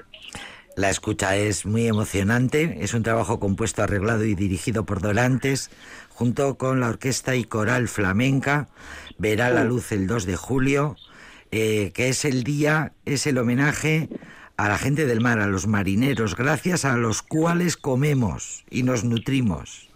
La 0.77 0.91
escucha 0.91 1.37
es 1.37 1.65
muy 1.65 1.87
emocionante, 1.87 2.77
es 2.83 2.93
un 2.93 3.03
trabajo 3.03 3.41
compuesto, 3.41 3.83
arreglado 3.83 4.27
y 4.27 4.35
dirigido 4.35 4.85
por 4.85 5.01
Dorantes, 5.01 5.71
junto 6.11 6.59
con 6.59 6.81
la 6.81 6.91
Orquesta 6.91 7.35
y 7.35 7.45
Coral 7.45 7.89
Flamenca. 7.89 8.69
Verá 9.17 9.49
la 9.49 9.65
luz 9.65 9.91
el 9.93 10.07
2 10.07 10.27
de 10.27 10.37
julio, 10.37 10.97
eh, 11.51 11.93
que 11.95 12.11
es 12.11 12.27
el 12.27 12.45
día, 12.45 12.93
es 13.07 13.27
el 13.27 13.39
homenaje 13.39 14.11
a 14.59 14.69
la 14.69 14.77
gente 14.77 15.07
del 15.07 15.23
mar, 15.23 15.41
a 15.41 15.47
los 15.47 15.67
marineros, 15.67 16.37
gracias 16.37 16.85
a 16.85 16.99
los 16.99 17.23
cuales 17.23 17.79
comemos 17.79 18.67
y 18.69 18.83
nos 18.83 19.03
nutrimos. 19.03 19.89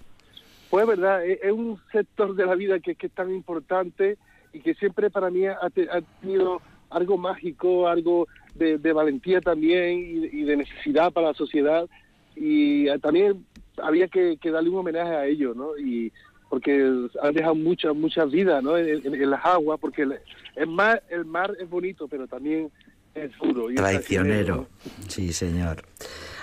Pues 0.71 0.87
verdad, 0.87 1.27
es 1.27 1.53
un 1.53 1.79
sector 1.93 2.35
de 2.35 2.47
la 2.47 2.55
vida 2.55 2.81
que, 2.81 2.97
es 2.99 3.13
tan 3.13 3.31
importante 3.31 4.17
y 4.55 4.61
que 4.61 4.73
siempre 4.73 5.11
para 5.11 5.29
mí 5.29 5.47
ha, 5.47 5.59
ha 5.61 6.01
tenido 6.23 6.63
algo 6.89 7.19
mágico, 7.19 7.87
algo 7.87 8.27
de, 8.55 8.93
valentía 8.93 9.41
también 9.41 10.29
y, 10.33 10.43
de 10.43 10.57
necesidad 10.57 11.13
para 11.13 11.29
la 11.29 11.35
sociedad 11.35 11.89
y 12.37 12.89
eh, 12.89 12.99
también 12.99 13.45
había 13.83 14.09
que, 14.09 14.39
darle 14.45 14.71
un 14.71 14.79
homenaje 14.79 15.15
a 15.15 15.27
ellos, 15.27 15.57
¿no? 15.57 15.77
Y, 15.79 16.13
porque 16.49 16.83
han 17.23 17.33
dejado 17.33 17.55
muchas 17.55 17.95
muchas 17.95 18.29
vidas 18.29 18.61
¿no? 18.63 18.77
en, 18.77 19.31
las 19.31 19.45
aguas, 19.45 19.79
porque 19.81 20.03
el, 20.03 20.67
mar, 20.67 21.01
el 21.09 21.25
mar 21.25 21.57
es 21.61 21.71
bonito, 21.71 22.09
pero 22.09 22.27
también 22.27 22.73
es 23.15 23.31
duro. 23.41 23.71
Y 23.71 23.77
Traicionero, 23.77 24.67
sí 25.07 25.33
señor. 25.33 25.85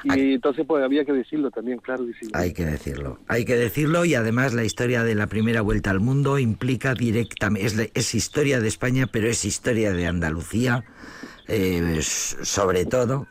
Y 0.05 0.35
entonces 0.35 0.65
pues 0.65 0.81
había 0.81 1.03
que 1.03 1.11
decirlo 1.11 1.51
también, 1.51 1.79
claro 1.79 2.05
que. 2.05 2.13
Hay 2.31 2.53
que 2.53 2.63
decirlo, 2.65 3.19
hay 3.27 3.43
que 3.43 3.57
decirlo 3.57 4.05
y 4.05 4.15
además 4.15 4.53
la 4.53 4.63
historia 4.63 5.03
de 5.03 5.13
la 5.13 5.27
primera 5.27 5.61
vuelta 5.61 5.91
al 5.91 5.99
mundo 5.99 6.39
implica 6.39 6.93
directamente, 6.93 7.67
es, 7.67 7.91
es 7.93 8.15
historia 8.15 8.61
de 8.61 8.69
España, 8.69 9.07
pero 9.11 9.27
es 9.27 9.43
historia 9.43 9.91
de 9.91 10.07
Andalucía 10.07 10.85
eh, 11.47 11.99
sobre 12.01 12.85
todo. 12.85 13.27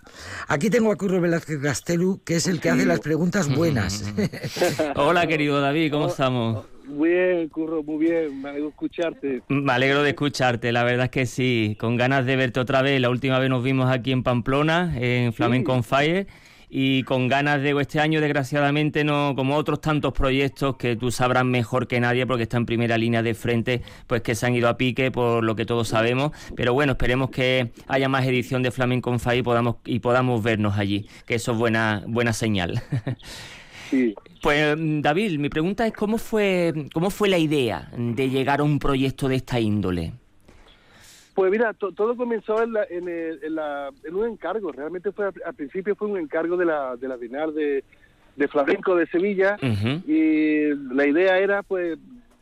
Aquí 0.49 0.71
tengo 0.71 0.93
a 0.93 0.97
Curro 0.97 1.21
Velázquez 1.21 1.61
Gastelu, 1.61 2.21
que 2.25 2.37
es 2.37 2.47
el 2.47 2.61
que 2.61 2.71
hace 2.71 2.87
las 2.87 3.01
preguntas 3.01 3.55
buenas. 3.55 4.05
Hola, 4.97 5.27
querido 5.27 5.61
David, 5.61 5.91
¿cómo 5.91 6.09
estamos? 6.09 6.67
Muy 6.87 7.11
bien, 7.11 7.49
Curro, 7.49 7.83
muy 7.83 8.07
bien, 8.07 8.41
me 8.41 8.51
alegro 8.51 8.67
de 8.67 8.71
escucharte. 8.71 9.43
Me 9.49 9.73
alegro 9.73 10.03
de 10.03 10.11
escucharte, 10.11 10.71
la 10.73 10.85
verdad 10.85 11.07
es 11.07 11.11
que 11.11 11.27
sí, 11.27 11.77
con 11.81 11.97
ganas 11.97 12.25
de 12.27 12.37
verte 12.37 12.61
otra 12.61 12.81
vez. 12.83 13.01
La 13.01 13.11
última 13.11 13.39
vez 13.39 13.51
nos 13.51 13.63
vimos 13.63 13.91
aquí 13.91 14.13
en 14.13 14.23
Pamplona, 14.23 14.95
en 14.97 15.33
Flamenco 15.33 15.73
on 15.73 15.83
Fire 15.83 16.27
y 16.69 17.03
con 17.05 17.29
ganas 17.29 17.63
de 17.63 17.77
este 17.81 18.01
año 18.01 18.21
desgraciadamente 18.21 19.05
no 19.05 19.35
como 19.37 19.57
otros 19.57 19.81
tantos 19.81 20.13
proyectos 20.13 20.77
que 20.77 20.97
tú 20.97 21.11
sabrás 21.11 21.45
mejor 21.45 21.87
que 21.87 22.01
nadie 22.01 22.27
porque 22.27 22.45
está 22.45 22.57
en 22.57 22.67
primera 22.67 22.99
línea 22.99 23.23
de 23.23 23.35
frente 23.35 23.83
pues 24.07 24.23
que 24.23 24.35
se 24.35 24.47
han 24.47 24.55
ido 24.55 24.69
a 24.69 24.77
pique 24.77 25.11
por 25.11 25.45
lo 25.45 25.55
que 25.57 25.67
todos 25.67 25.89
sabemos. 25.89 26.33
Pero 26.55 26.73
bueno 26.73 26.93
esperemos 26.93 27.31
que 27.31 27.71
haya 27.87 28.09
más 28.09 28.27
edición 28.27 28.63
de 28.63 28.71
Flamenco 28.71 29.17
Fire 29.19 29.39
y 29.39 29.43
podamos 29.43 29.77
y 29.85 30.01
podamos 30.01 30.43
vernos 30.43 30.79
allí 30.79 31.07
que 31.27 31.37
eso 31.37 31.53
es 31.53 31.59
buena 31.59 32.03
buena 32.07 32.33
señal. 32.33 32.83
Pues 34.43 34.77
David, 34.77 35.39
mi 35.39 35.49
pregunta 35.49 35.87
es 35.87 35.93
cómo 35.93 36.19
fue 36.19 36.89
cómo 36.93 37.11
fue 37.11 37.29
la 37.29 37.39
idea 37.39 37.89
de 37.97 38.29
llegar 38.29 38.61
a 38.61 38.65
un 38.65 38.81
proyecto 38.81 39.29
de 39.29 39.37
esta 39.37 39.61
índole. 39.61 40.13
Pues 41.37 41.51
mira, 41.51 41.75
todo 41.75 42.17
comenzó 42.17 42.63
en, 42.63 42.73
en, 42.89 44.15
un 44.15 44.27
encargo, 44.27 44.73
realmente 44.73 45.13
fue 45.13 45.27
al 45.27 45.55
principio 45.55 45.95
fue 45.95 46.09
un 46.09 46.17
encargo 46.17 46.57
de 46.57 46.65
la, 46.65 46.97
de 46.97 47.07
la 47.07 47.17
Bienal 47.17 47.55
de, 47.55 47.85
Flamenco 48.49 48.97
de 48.97 49.07
Sevilla. 49.09 49.59
Y 50.07 50.73
la 50.95 51.07
idea 51.07 51.39
era 51.39 51.63
pues 51.63 51.99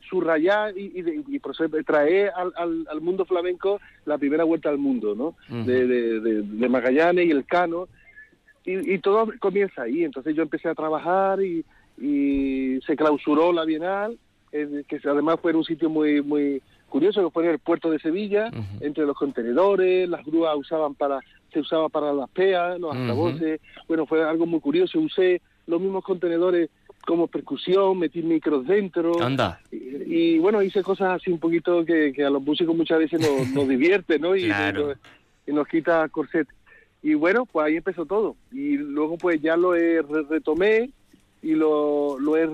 subrayar 0.09 0.79
y, 0.79 0.93
y, 1.27 1.41
traer 1.83 2.31
al, 2.37 2.87
al, 2.89 3.01
mundo 3.01 3.25
flamenco 3.25 3.81
la 4.05 4.17
primera 4.17 4.45
vuelta 4.45 4.69
al 4.69 4.79
mundo, 4.79 5.17
¿no? 5.17 5.35
de, 5.65 6.21
de, 6.21 6.69
Magallanes 6.69 7.27
y 7.27 7.33
el 7.33 7.45
Cano. 7.47 7.89
Y, 8.65 8.97
todo 8.99 9.27
comienza 9.41 9.83
ahí, 9.83 10.05
entonces 10.05 10.37
yo 10.37 10.43
empecé 10.45 10.69
a 10.69 10.75
trabajar 10.77 11.41
y, 11.43 11.65
se 12.87 12.95
clausuró 12.95 13.53
la 13.53 13.65
Bienal, 13.65 14.17
eh, 14.53 14.85
que 14.87 15.01
además 15.03 15.39
fue 15.43 15.53
un 15.53 15.65
sitio 15.65 15.91
muy 15.91 16.23
muy 16.23 16.63
curioso 16.95 17.25
que 17.25 17.31
fue 17.33 17.43
en 17.43 17.51
el 17.51 17.59
puerto 17.59 17.91
de 17.91 17.99
Sevilla, 17.99 18.53
entre 18.79 19.05
los 19.05 19.17
contenedores, 19.17 20.09
las 20.09 20.25
grúas 20.25 20.55
usaban 20.57 20.95
para, 20.95 21.19
se 21.53 21.59
usaba 21.59 21.89
para 21.89 22.13
las 22.13 22.31
peas, 22.31 22.79
los 22.79 22.95
altavoces, 22.95 23.61
bueno, 23.89 24.07
fue 24.07 24.23
algo 24.23 24.47
muy 24.47 24.61
curioso, 24.61 25.01
usé 25.01 25.43
los 25.67 25.81
mismos 25.81 26.05
contenedores 26.05 26.71
como 27.05 27.27
percusión, 27.27 27.99
metí 27.99 28.23
micros 28.23 28.65
dentro. 28.65 29.21
Anda. 29.21 29.61
Y, 29.73 30.39
bueno, 30.39 30.63
hice 30.63 30.85
cosas 30.85 31.21
así 31.21 31.33
un 31.33 31.41
poquito 31.41 31.85
que, 31.85 32.15
a 32.25 32.31
los 32.31 32.41
músicos 32.41 32.77
muchas 32.77 33.01
veces 33.01 33.21
nos, 33.21 33.49
nos 33.53 33.69
divierte, 33.69 34.21
¿no? 34.21 34.37
Y, 34.37 34.45
y, 34.45 35.53
nos 35.53 35.67
quita 35.67 36.09
corset. 36.11 36.47
Y 37.03 37.15
bueno, 37.15 37.45
pues 37.45 37.67
ahí 37.67 37.77
empezó 37.79 38.07
todo. 38.07 38.37
Y 38.53 38.77
luego 38.77 39.19
pues 39.19 39.43
ya 39.43 39.57
lo 39.57 39.75
he 39.75 40.01
retomé 40.31 40.91
y 41.43 41.55
lo, 41.55 42.21
lo 42.21 42.37
he 42.37 42.49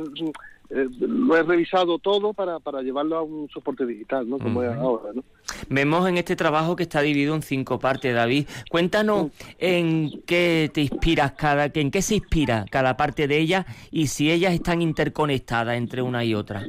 eh, 0.71 0.89
lo 1.01 1.37
he 1.37 1.43
revisado 1.43 1.99
todo 1.99 2.33
para, 2.33 2.61
para 2.61 2.81
llevarlo 2.81 3.17
a 3.17 3.23
un 3.23 3.49
soporte 3.51 3.85
digital, 3.85 4.29
¿no? 4.29 4.39
Como 4.39 4.63
es 4.63 4.71
ahora, 4.77 5.11
¿no? 5.13 5.25
Vemos 5.69 6.09
en 6.09 6.17
este 6.17 6.37
trabajo 6.37 6.77
que 6.77 6.85
está 6.85 7.01
dividido 7.01 7.35
en 7.35 7.43
cinco 7.43 7.81
partes, 7.81 8.15
David. 8.15 8.47
Cuéntanos 8.69 9.33
en 9.59 10.23
qué 10.27 10.71
te 10.73 10.83
inspiras 10.83 11.33
cada, 11.33 11.71
en 11.75 11.91
qué 11.91 12.03
se 12.03 12.17
inspira 12.17 12.67
cada 12.71 12.97
parte 12.97 13.27
de 13.27 13.39
ellas 13.39 13.67
y 13.91 14.07
si 14.07 14.31
ellas 14.31 14.55
están 14.55 14.81
interconectadas 14.81 15.77
entre 15.77 16.03
una 16.03 16.25
y 16.25 16.35
otra. 16.35 16.65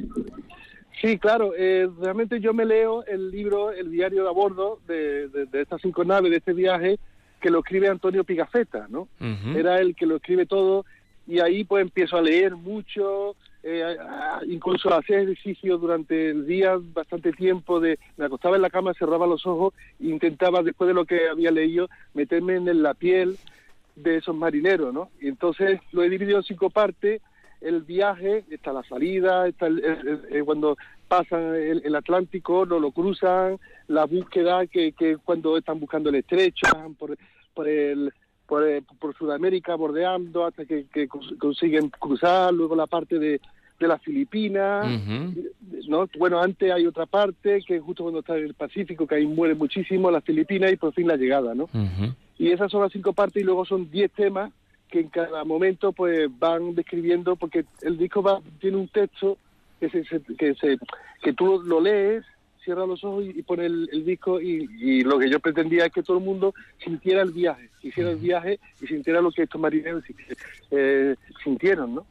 Sí, 1.00 1.18
claro. 1.18 1.52
Eh, 1.56 1.88
realmente 2.00 2.40
yo 2.40 2.52
me 2.52 2.64
leo 2.64 3.04
el 3.06 3.30
libro, 3.30 3.70
el 3.70 3.90
diario 3.90 4.24
de 4.24 4.28
a 4.28 4.32
bordo 4.32 4.80
de, 4.86 5.28
de, 5.28 5.60
estas 5.60 5.80
cinco 5.80 6.04
naves, 6.04 6.30
de 6.30 6.38
este 6.38 6.52
viaje, 6.52 6.98
que 7.40 7.50
lo 7.50 7.60
escribe 7.60 7.88
Antonio 7.88 8.24
Pigafetta, 8.24 8.86
¿no? 8.88 9.08
Era 9.54 9.80
el 9.80 9.94
que 9.94 10.06
lo 10.06 10.16
escribe 10.16 10.46
todo 10.46 10.84
y 11.26 11.40
ahí 11.40 11.64
pues 11.64 11.82
empiezo 11.82 12.16
a 12.16 12.22
leer 12.22 12.56
mucho, 12.56 13.36
eh, 13.62 13.96
incluso 14.48 14.92
hacía 14.92 15.20
ejercicio 15.20 15.78
durante 15.78 16.30
el 16.30 16.46
día 16.46 16.78
bastante 16.78 17.32
tiempo, 17.32 17.78
de 17.78 17.98
me 18.16 18.24
acostaba 18.24 18.56
en 18.56 18.62
la 18.62 18.70
cama, 18.70 18.94
cerraba 18.94 19.26
los 19.26 19.46
ojos 19.46 19.74
e 20.00 20.06
intentaba, 20.06 20.62
después 20.62 20.88
de 20.88 20.94
lo 20.94 21.04
que 21.04 21.28
había 21.28 21.50
leído, 21.50 21.88
meterme 22.14 22.56
en 22.56 22.82
la 22.82 22.94
piel 22.94 23.36
de 23.94 24.16
esos 24.16 24.34
marineros, 24.34 24.92
¿no? 24.92 25.10
Y 25.20 25.28
entonces 25.28 25.80
lo 25.92 26.02
he 26.02 26.08
dividido 26.08 26.38
en 26.38 26.44
cinco 26.44 26.70
partes, 26.70 27.22
el 27.60 27.82
viaje, 27.82 28.44
está 28.50 28.72
la 28.72 28.82
salida, 28.82 29.46
está 29.46 29.68
cuando 30.44 30.76
pasan 31.06 31.54
el, 31.54 31.94
Atlántico, 31.94 32.66
no 32.66 32.80
lo 32.80 32.90
cruzan, 32.90 33.58
la 33.86 34.06
búsqueda 34.06 34.66
que, 34.66 34.92
que 34.92 35.18
cuando 35.18 35.56
están 35.56 35.78
buscando 35.78 36.08
el 36.08 36.16
estrecho, 36.16 36.66
por, 36.98 37.16
por 37.54 37.68
el 37.68 38.12
por, 38.52 38.62
por 38.98 39.16
Sudamérica 39.16 39.76
bordeando 39.76 40.44
hasta 40.44 40.66
que, 40.66 40.84
consiguen 41.38 41.88
cruzar, 41.88 42.52
luego 42.52 42.76
la 42.76 42.86
parte 42.86 43.18
de, 43.18 43.40
de 43.80 43.88
las 43.88 44.02
Filipinas, 44.02 44.86
¿no? 45.88 46.06
Bueno, 46.18 46.38
antes 46.38 46.70
hay 46.70 46.86
otra 46.86 47.06
parte 47.06 47.62
que 47.66 47.80
justo 47.80 48.02
cuando 48.02 48.20
está 48.20 48.36
en 48.36 48.44
el 48.44 48.52
Pacífico, 48.52 49.06
que 49.06 49.14
ahí 49.14 49.26
muere 49.26 49.54
muchísimo, 49.54 50.10
las 50.10 50.22
Filipinas 50.22 50.70
y 50.70 50.76
por 50.76 50.92
fin 50.92 51.08
la 51.08 51.16
llegada, 51.16 51.54
¿no? 51.54 51.70
Y 52.36 52.50
esas 52.50 52.70
son 52.70 52.82
las 52.82 52.92
cinco 52.92 53.14
partes 53.14 53.42
y 53.42 53.46
luego 53.46 53.64
son 53.64 53.90
diez 53.90 54.12
temas 54.12 54.52
que 54.90 55.00
en 55.00 55.08
cada 55.08 55.44
momento 55.44 55.92
pues 55.92 56.28
van 56.38 56.74
describiendo, 56.74 57.36
porque 57.36 57.64
el 57.80 57.96
disco 57.96 58.22
va 58.22 58.42
tiene 58.60 58.76
un 58.76 58.88
texto 58.88 59.38
que 59.80 59.88
se, 59.88 60.02
que 60.36 60.54
se 60.56 60.76
que 61.22 61.32
tú 61.32 61.62
lo 61.64 61.80
lees 61.80 62.22
cierra 62.64 62.86
los 62.86 63.02
ojos 63.04 63.24
y, 63.24 63.42
pone 63.42 63.66
el, 63.66 64.04
disco 64.04 64.40
y, 64.40 65.02
lo 65.02 65.18
que 65.18 65.30
yo 65.30 65.40
pretendía 65.40 65.86
es 65.86 65.92
que 65.92 66.02
todo 66.02 66.18
el 66.18 66.24
mundo 66.24 66.54
sintiera 66.82 67.22
el 67.22 67.30
viaje, 67.30 67.70
hiciera 67.82 68.10
el 68.10 68.16
viaje 68.16 68.60
y 68.80 68.86
sintiera 68.86 69.20
lo 69.20 69.30
que 69.30 69.42
estos 69.42 69.60
marineros 69.60 70.02
eh, 70.70 71.16
sintieron, 71.42 71.94
¿no? 71.96 72.06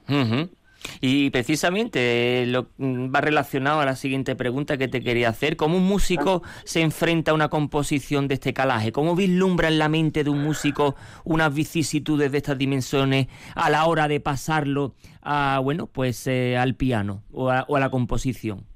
Y 1.00 1.30
precisamente 1.30 2.46
lo, 2.48 2.70
mm, 2.78 3.14
va 3.14 3.22
relacionado 3.22 3.82
a 3.82 3.86
la 3.86 3.96
siguiente 3.96 4.36
pregunta 4.36 4.78
que 4.78 4.88
te 4.88 5.02
quería 5.02 5.30
hacer. 5.30 5.56
¿Cómo 5.56 5.78
un 5.78 5.86
músico 5.86 6.42
se 6.64 6.82
enfrenta 6.82 7.32
a 7.32 7.34
una 7.34 7.50
composición 7.50 8.28
de 8.28 8.36
este 8.36 8.54
calaje? 8.54 8.92
¿Cómo 8.92 9.16
vislumbra 9.16 9.68
en 9.68 9.78
la 9.78 9.90
mente 9.90 10.24
de 10.24 10.30
un 10.30 10.44
músico 10.44 10.96
unas 11.24 11.54
vicisitudes 11.54 12.32
de 12.32 12.38
estas 12.38 12.58
dimensiones 12.58 13.28
a 13.56 13.70
la 13.70 13.86
hora 13.86 14.08
de 14.08 14.20
pasarlo 14.20 14.96
a, 15.22 15.60
bueno, 15.64 15.88
pues 15.88 16.26
eh, 16.28 16.58
al 16.58 16.76
piano 16.76 17.24
o 17.32 17.50
a 17.50 17.80
la 17.80 17.90
composición? 17.90 18.71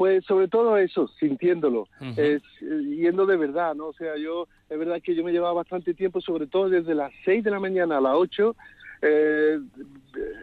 Pues 0.00 0.24
sobre 0.24 0.48
todo 0.48 0.78
eso, 0.78 1.08
sintiéndolo, 1.20 1.86
es, 2.16 2.40
yendo 2.58 3.26
de 3.26 3.36
verdad, 3.36 3.74
¿no? 3.74 3.88
O 3.88 3.92
sea, 3.92 4.16
yo, 4.16 4.48
es 4.70 4.78
verdad 4.78 5.02
que 5.02 5.14
yo 5.14 5.22
me 5.22 5.30
llevaba 5.30 5.52
bastante 5.52 5.92
tiempo, 5.92 6.22
sobre 6.22 6.46
todo 6.46 6.70
desde 6.70 6.94
las 6.94 7.12
6 7.26 7.44
de 7.44 7.50
la 7.50 7.60
mañana 7.60 7.98
a 7.98 8.00
las 8.00 8.14
8, 8.14 8.56
eh, 9.02 9.60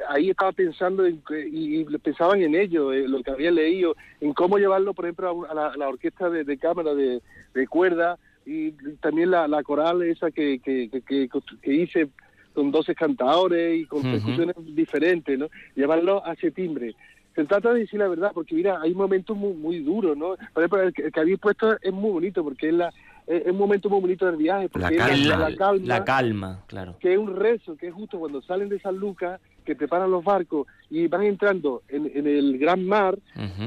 ahí 0.09 0.29
estaba 0.29 0.51
pensando 0.51 1.07
y, 1.07 1.19
y, 1.31 1.83
pensaban 1.97 2.39
en 2.43 2.53
ello, 2.53 2.93
eh, 2.93 3.07
lo 3.07 3.23
que 3.23 3.31
había 3.31 3.49
leído, 3.49 3.95
en 4.21 4.31
cómo 4.33 4.59
llevarlo, 4.59 4.93
por 4.93 5.05
ejemplo, 5.05 5.47
a, 5.49 5.75
la, 5.75 5.89
orquesta 5.89 6.29
de, 6.29 6.57
cámara 6.59 6.93
de, 6.93 7.19
cuerda 7.67 8.19
y 8.45 8.73
también 9.01 9.31
la, 9.31 9.63
coral 9.63 10.03
esa 10.03 10.29
que, 10.29 10.59
que, 10.59 11.01
que, 11.03 11.73
hice 11.73 12.09
con 12.53 12.69
12 12.69 12.93
cantadores 12.93 13.81
y 13.81 13.85
con 13.87 14.03
percusiones 14.03 14.55
diferentes, 14.75 15.39
¿no? 15.39 15.49
Llevarlo 15.75 16.23
a 16.23 16.33
ese 16.33 16.51
timbre 16.51 16.93
se 17.37 17.45
trata 17.45 17.71
de 17.71 17.81
decir 17.81 17.99
la 17.99 18.07
verdad, 18.07 18.31
porque 18.33 18.55
mira, 18.55 18.81
hay 18.81 18.95
momentos 18.95 19.37
muy, 19.37 19.53
muy 19.53 19.79
duros, 19.81 20.17
¿no? 20.17 20.35
Por 20.53 20.63
ejemplo, 20.63 20.81
el 20.81 20.91
que, 20.91 21.19
habéis 21.19 21.37
puesto 21.37 21.77
es 21.79 21.93
muy 21.93 22.09
bonito, 22.09 22.43
porque 22.43 22.69
es, 22.69 22.73
la, 22.73 22.91
es, 23.27 23.45
un 23.45 23.59
momento 23.59 23.91
muy 23.91 24.01
bonito 24.01 24.25
del 24.25 24.37
viaje. 24.37 24.69
Porque 24.69 24.95
la, 24.95 25.07
calma, 25.07 25.37
la, 25.37 25.55
calma, 25.55 25.85
la 25.85 26.03
calma, 26.03 26.63
claro. 26.65 26.95
Que 26.99 27.13
es 27.13 27.19
un 27.19 27.35
rezo, 27.35 27.77
que 27.77 27.89
es 27.89 27.93
justo 27.93 28.17
cuando 28.17 28.41
salen 28.41 28.69
de 28.69 28.79
San 28.79 28.97
Lucas, 28.97 29.39
que 29.63 29.75
preparan 29.75 30.09
los 30.09 30.23
barcos 30.23 30.65
y 30.89 31.07
van 31.07 31.25
entrando 31.25 31.83
en, 31.89 32.09
en 32.15 32.25
el 32.25 32.57
gran 32.57 32.83
mar, 32.87 33.19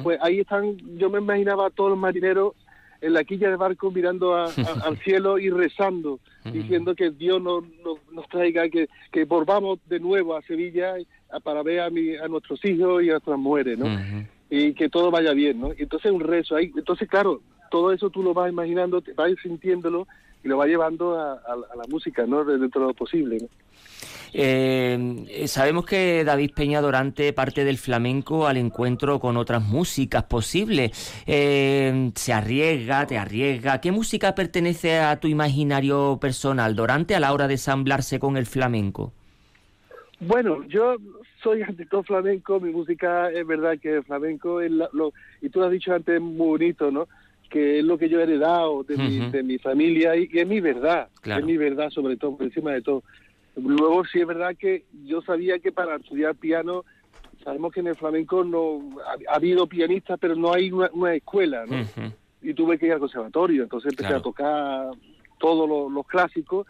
pues 0.02 0.18
ahí 0.20 0.40
están, 0.40 0.76
yo 0.98 1.08
me 1.08 1.20
imaginaba 1.20 1.66
a 1.66 1.70
todos 1.70 1.90
los 1.90 1.98
marineros 1.98 2.54
en 3.00 3.12
la 3.12 3.22
quilla 3.22 3.50
de 3.50 3.56
barco 3.56 3.92
mirando 3.92 4.34
al 4.84 4.98
cielo 5.04 5.38
y 5.38 5.48
rezando, 5.48 6.18
diciendo 6.44 6.96
que 6.96 7.10
Dios 7.10 7.40
nos, 7.40 7.62
nos, 8.10 8.28
traiga, 8.28 8.68
que, 8.68 8.88
que 9.12 9.26
volvamos 9.26 9.78
de 9.86 10.00
nuevo 10.00 10.34
a 10.34 10.42
Sevilla 10.42 10.94
para 11.38 11.62
ver 11.62 11.80
a, 11.80 11.90
mi, 11.90 12.16
a 12.16 12.26
nuestros 12.26 12.64
hijos 12.64 13.02
y 13.02 13.08
a 13.08 13.12
nuestras 13.12 13.38
mujeres, 13.38 13.78
¿no? 13.78 13.86
Y 14.48 14.74
que 14.74 14.88
todo 14.88 15.12
vaya 15.12 15.32
bien, 15.32 15.60
¿no? 15.60 15.70
Entonces 15.78 16.10
un 16.10 16.20
rezo 16.20 16.56
ahí. 16.56 16.72
Entonces, 16.76 17.08
claro, 17.08 17.40
todo 17.70 17.92
eso 17.92 18.10
tú 18.10 18.22
lo 18.22 18.34
vas 18.34 18.50
imaginando, 18.50 19.00
te 19.00 19.12
vas 19.12 19.30
sintiéndolo 19.42 20.08
y 20.42 20.48
lo 20.48 20.56
va 20.56 20.66
llevando 20.66 21.18
a, 21.20 21.40
la 21.76 21.84
música, 21.88 22.26
¿no? 22.26 22.44
Dentro 22.44 22.80
de 22.80 22.86
lo 22.88 22.94
posible, 22.94 23.38
eh, 24.32 25.44
sabemos 25.46 25.84
que 25.84 26.24
David 26.24 26.52
Peña 26.54 26.80
Dorante 26.80 27.32
parte 27.32 27.64
del 27.64 27.78
flamenco 27.78 28.46
al 28.46 28.56
encuentro 28.56 29.18
con 29.18 29.36
otras 29.36 29.62
músicas 29.62 30.24
posibles. 30.24 31.22
Eh, 31.26 32.10
se 32.14 32.32
arriesga, 32.32 33.06
te 33.06 33.18
arriesga. 33.18 33.80
¿Qué 33.80 33.92
música 33.92 34.34
pertenece 34.34 34.98
a 34.98 35.18
tu 35.18 35.28
imaginario 35.28 36.18
personal, 36.20 36.76
Dorante, 36.76 37.14
a 37.14 37.20
la 37.20 37.32
hora 37.32 37.48
de 37.48 37.54
ensamblarse 37.54 38.18
con 38.18 38.36
el 38.36 38.46
flamenco? 38.46 39.12
Bueno, 40.20 40.62
yo 40.68 40.96
soy 41.42 41.62
ante 41.62 41.86
todo 41.86 42.02
flamenco, 42.02 42.60
mi 42.60 42.70
música 42.70 43.30
es 43.30 43.46
verdad 43.46 43.78
que 43.78 43.98
es 43.98 44.06
flamenco, 44.06 44.60
es 44.60 44.70
lo, 44.70 45.12
y 45.40 45.48
tú 45.48 45.60
lo 45.60 45.66
has 45.66 45.72
dicho 45.72 45.94
antes 45.94 46.20
muy 46.20 46.46
bonito, 46.46 46.90
¿no? 46.90 47.08
Que 47.48 47.80
es 47.80 47.84
lo 47.84 47.98
que 47.98 48.08
yo 48.08 48.20
he 48.20 48.24
heredado 48.24 48.84
de, 48.84 48.96
mi, 48.96 49.30
de 49.30 49.42
mi 49.42 49.58
familia 49.58 50.16
y, 50.16 50.28
es 50.32 50.46
mi 50.46 50.60
verdad, 50.60 51.08
es 51.24 51.44
mi 51.44 51.56
verdad 51.56 51.90
sobre 51.90 52.16
todo, 52.16 52.36
por 52.36 52.46
encima 52.46 52.72
de 52.72 52.82
todo. 52.82 53.02
Luego 53.56 54.04
sí 54.04 54.20
es 54.20 54.26
verdad 54.26 54.56
que 54.56 54.84
yo 55.04 55.20
sabía 55.22 55.58
que 55.58 55.72
para 55.72 55.96
estudiar 55.96 56.36
piano, 56.36 56.84
sabemos 57.42 57.72
que 57.72 57.80
en 57.80 57.88
el 57.88 57.96
flamenco 57.96 58.44
no 58.44 58.80
ha, 59.28 59.34
habido 59.34 59.66
pianistas, 59.66 60.18
pero 60.20 60.36
no 60.36 60.52
hay 60.52 60.70
una, 60.70 61.14
escuela, 61.14 61.64
¿no? 61.66 61.76
Y 62.42 62.54
tuve 62.54 62.78
que 62.78 62.86
ir 62.86 62.92
al 62.92 63.00
conservatorio, 63.00 63.64
entonces 63.64 63.92
empecé 63.92 64.14
a 64.14 64.22
tocar 64.22 64.90
todos 65.38 65.68
los 65.92 66.06
clásicos 66.06 66.66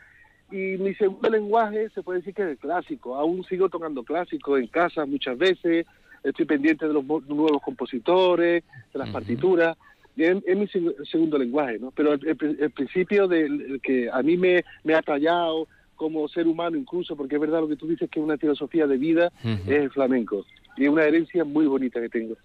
y 0.51 0.77
mi 0.79 0.95
segundo 0.95 1.29
lenguaje 1.29 1.89
se 1.91 2.03
puede 2.03 2.21
decir 2.21 2.35
que 2.35 2.43
es 2.43 2.49
el 2.49 2.59
clásico. 2.59 3.17
Aún 3.17 3.45
sigo 3.45 3.69
tocando 3.69 4.03
clásico 4.03 4.57
en 4.59 4.67
casa 4.67 5.07
muchas 5.07 5.39
veces, 5.39 5.87
estoy 6.25 6.47
pendiente 6.47 6.87
de 6.87 6.93
los 6.95 7.05
nuevos 7.05 7.63
compositores, 7.63 8.65
de 8.93 8.99
las 8.99 9.11
partituras. 9.11 9.77
Es, 10.17 10.57
mi 10.57 10.69
segundo 11.11 11.39
lenguaje, 11.39 11.79
¿no? 11.79 11.93
Pero 11.93 12.13
el, 12.13 12.71
principio 12.73 13.27
de 13.27 13.81
que 13.83 14.11
a 14.11 14.23
mí 14.23 14.37
me, 14.37 14.65
me 14.85 14.95
ha 14.95 15.03
tallado 15.03 15.67
como 15.95 16.29
ser 16.29 16.47
humano 16.47 16.77
incluso, 16.77 17.17
porque 17.17 17.37
es 17.37 17.41
verdad 17.41 17.61
lo 17.61 17.69
que 17.69 17.77
tú 17.77 17.87
dices 17.87 18.11
que 18.11 18.21
es 18.21 18.25
una 18.25 18.37
filosofía 18.37 18.87
de 18.87 18.97
vida, 18.97 19.33
es 19.45 19.69
el 19.69 19.91
flamenco. 19.91 20.45
Y 20.77 20.85
es 20.85 20.91
una 20.91 21.05
herencia 21.05 21.45
muy 21.45 21.67
bonita 21.67 22.01
que 22.01 22.09
tengo. 22.09 22.37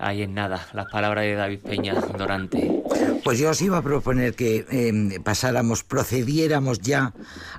Ahí 0.00 0.22
en 0.22 0.32
nada, 0.32 0.66
las 0.72 0.86
palabras 0.86 1.24
de 1.24 1.34
David 1.34 1.58
Peña 1.60 1.94
Dorante. 1.94 2.82
Pues 3.22 3.38
yo 3.38 3.50
os 3.50 3.60
iba 3.60 3.76
a 3.76 3.82
proponer 3.82 4.34
que 4.34 4.64
em, 4.70 5.22
pasáramos, 5.22 5.84
procediéramos 5.84 6.80
ya 6.80 7.12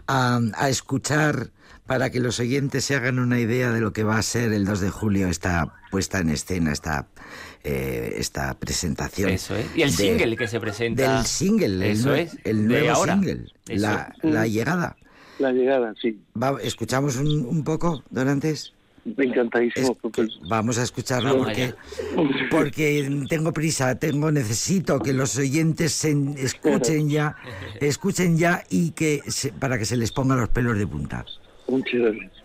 a, 0.07 0.41
escuchar 0.67 1.51
para 1.85 2.09
que 2.09 2.19
los 2.19 2.39
oyentes 2.39 2.83
se 2.83 2.95
hagan 2.95 3.19
una 3.19 3.39
idea 3.39 3.71
de 3.71 3.79
lo 3.79 3.93
que 3.93 4.03
va 4.03 4.17
a 4.17 4.23
ser 4.23 4.53
el 4.53 4.65
2 4.65 4.79
de 4.79 4.89
julio 4.89 5.27
esta 5.27 5.71
puesta 5.91 6.17
en 6.17 6.29
escena, 6.29 6.71
esta, 6.71 7.07
eh, 7.63 8.15
esta 8.17 8.57
presentación. 8.57 9.29
Eso 9.29 9.55
es. 9.55 9.67
Y 9.75 9.83
el 9.83 9.91
single 9.91 10.35
que 10.35 10.47
se 10.47 10.59
presenta. 10.59 11.17
Del 11.17 11.25
single, 11.27 11.91
Eso 11.91 12.15
el, 12.15 12.21
es. 12.21 12.37
el 12.43 12.67
nuevo 12.67 13.05
single, 13.05 13.45
la, 13.67 14.15
la, 14.23 14.47
llegada. 14.47 14.95
La 15.37 15.51
llegada, 15.51 15.93
sí. 16.01 16.19
¿Escuchamos 16.63 17.17
un, 17.17 17.27
un 17.45 17.63
poco, 17.63 18.03
Dorantes? 18.09 18.73
Encantadísimo. 19.17 19.97
vamos 20.47 20.77
a 20.77 20.83
escucharlo 20.83 21.37
porque, 21.37 21.73
porque 22.51 23.25
tengo 23.27 23.51
prisa, 23.51 23.95
tengo 23.95 24.31
necesito 24.31 24.99
que 24.99 25.11
los 25.13 25.37
oyentes 25.37 25.91
se 25.91 26.15
escuchen 26.37 27.09
ya, 27.09 27.35
escuchen 27.81 28.37
ya 28.37 28.63
y 28.69 28.91
que 28.91 29.21
para 29.59 29.79
que 29.79 29.85
se 29.85 29.97
les 29.97 30.11
pongan 30.11 30.39
los 30.39 30.49
pelos 30.49 30.77
de 30.77 30.85
punta. 30.85 31.25
Muchas 31.67 32.01
gracias. 32.01 32.40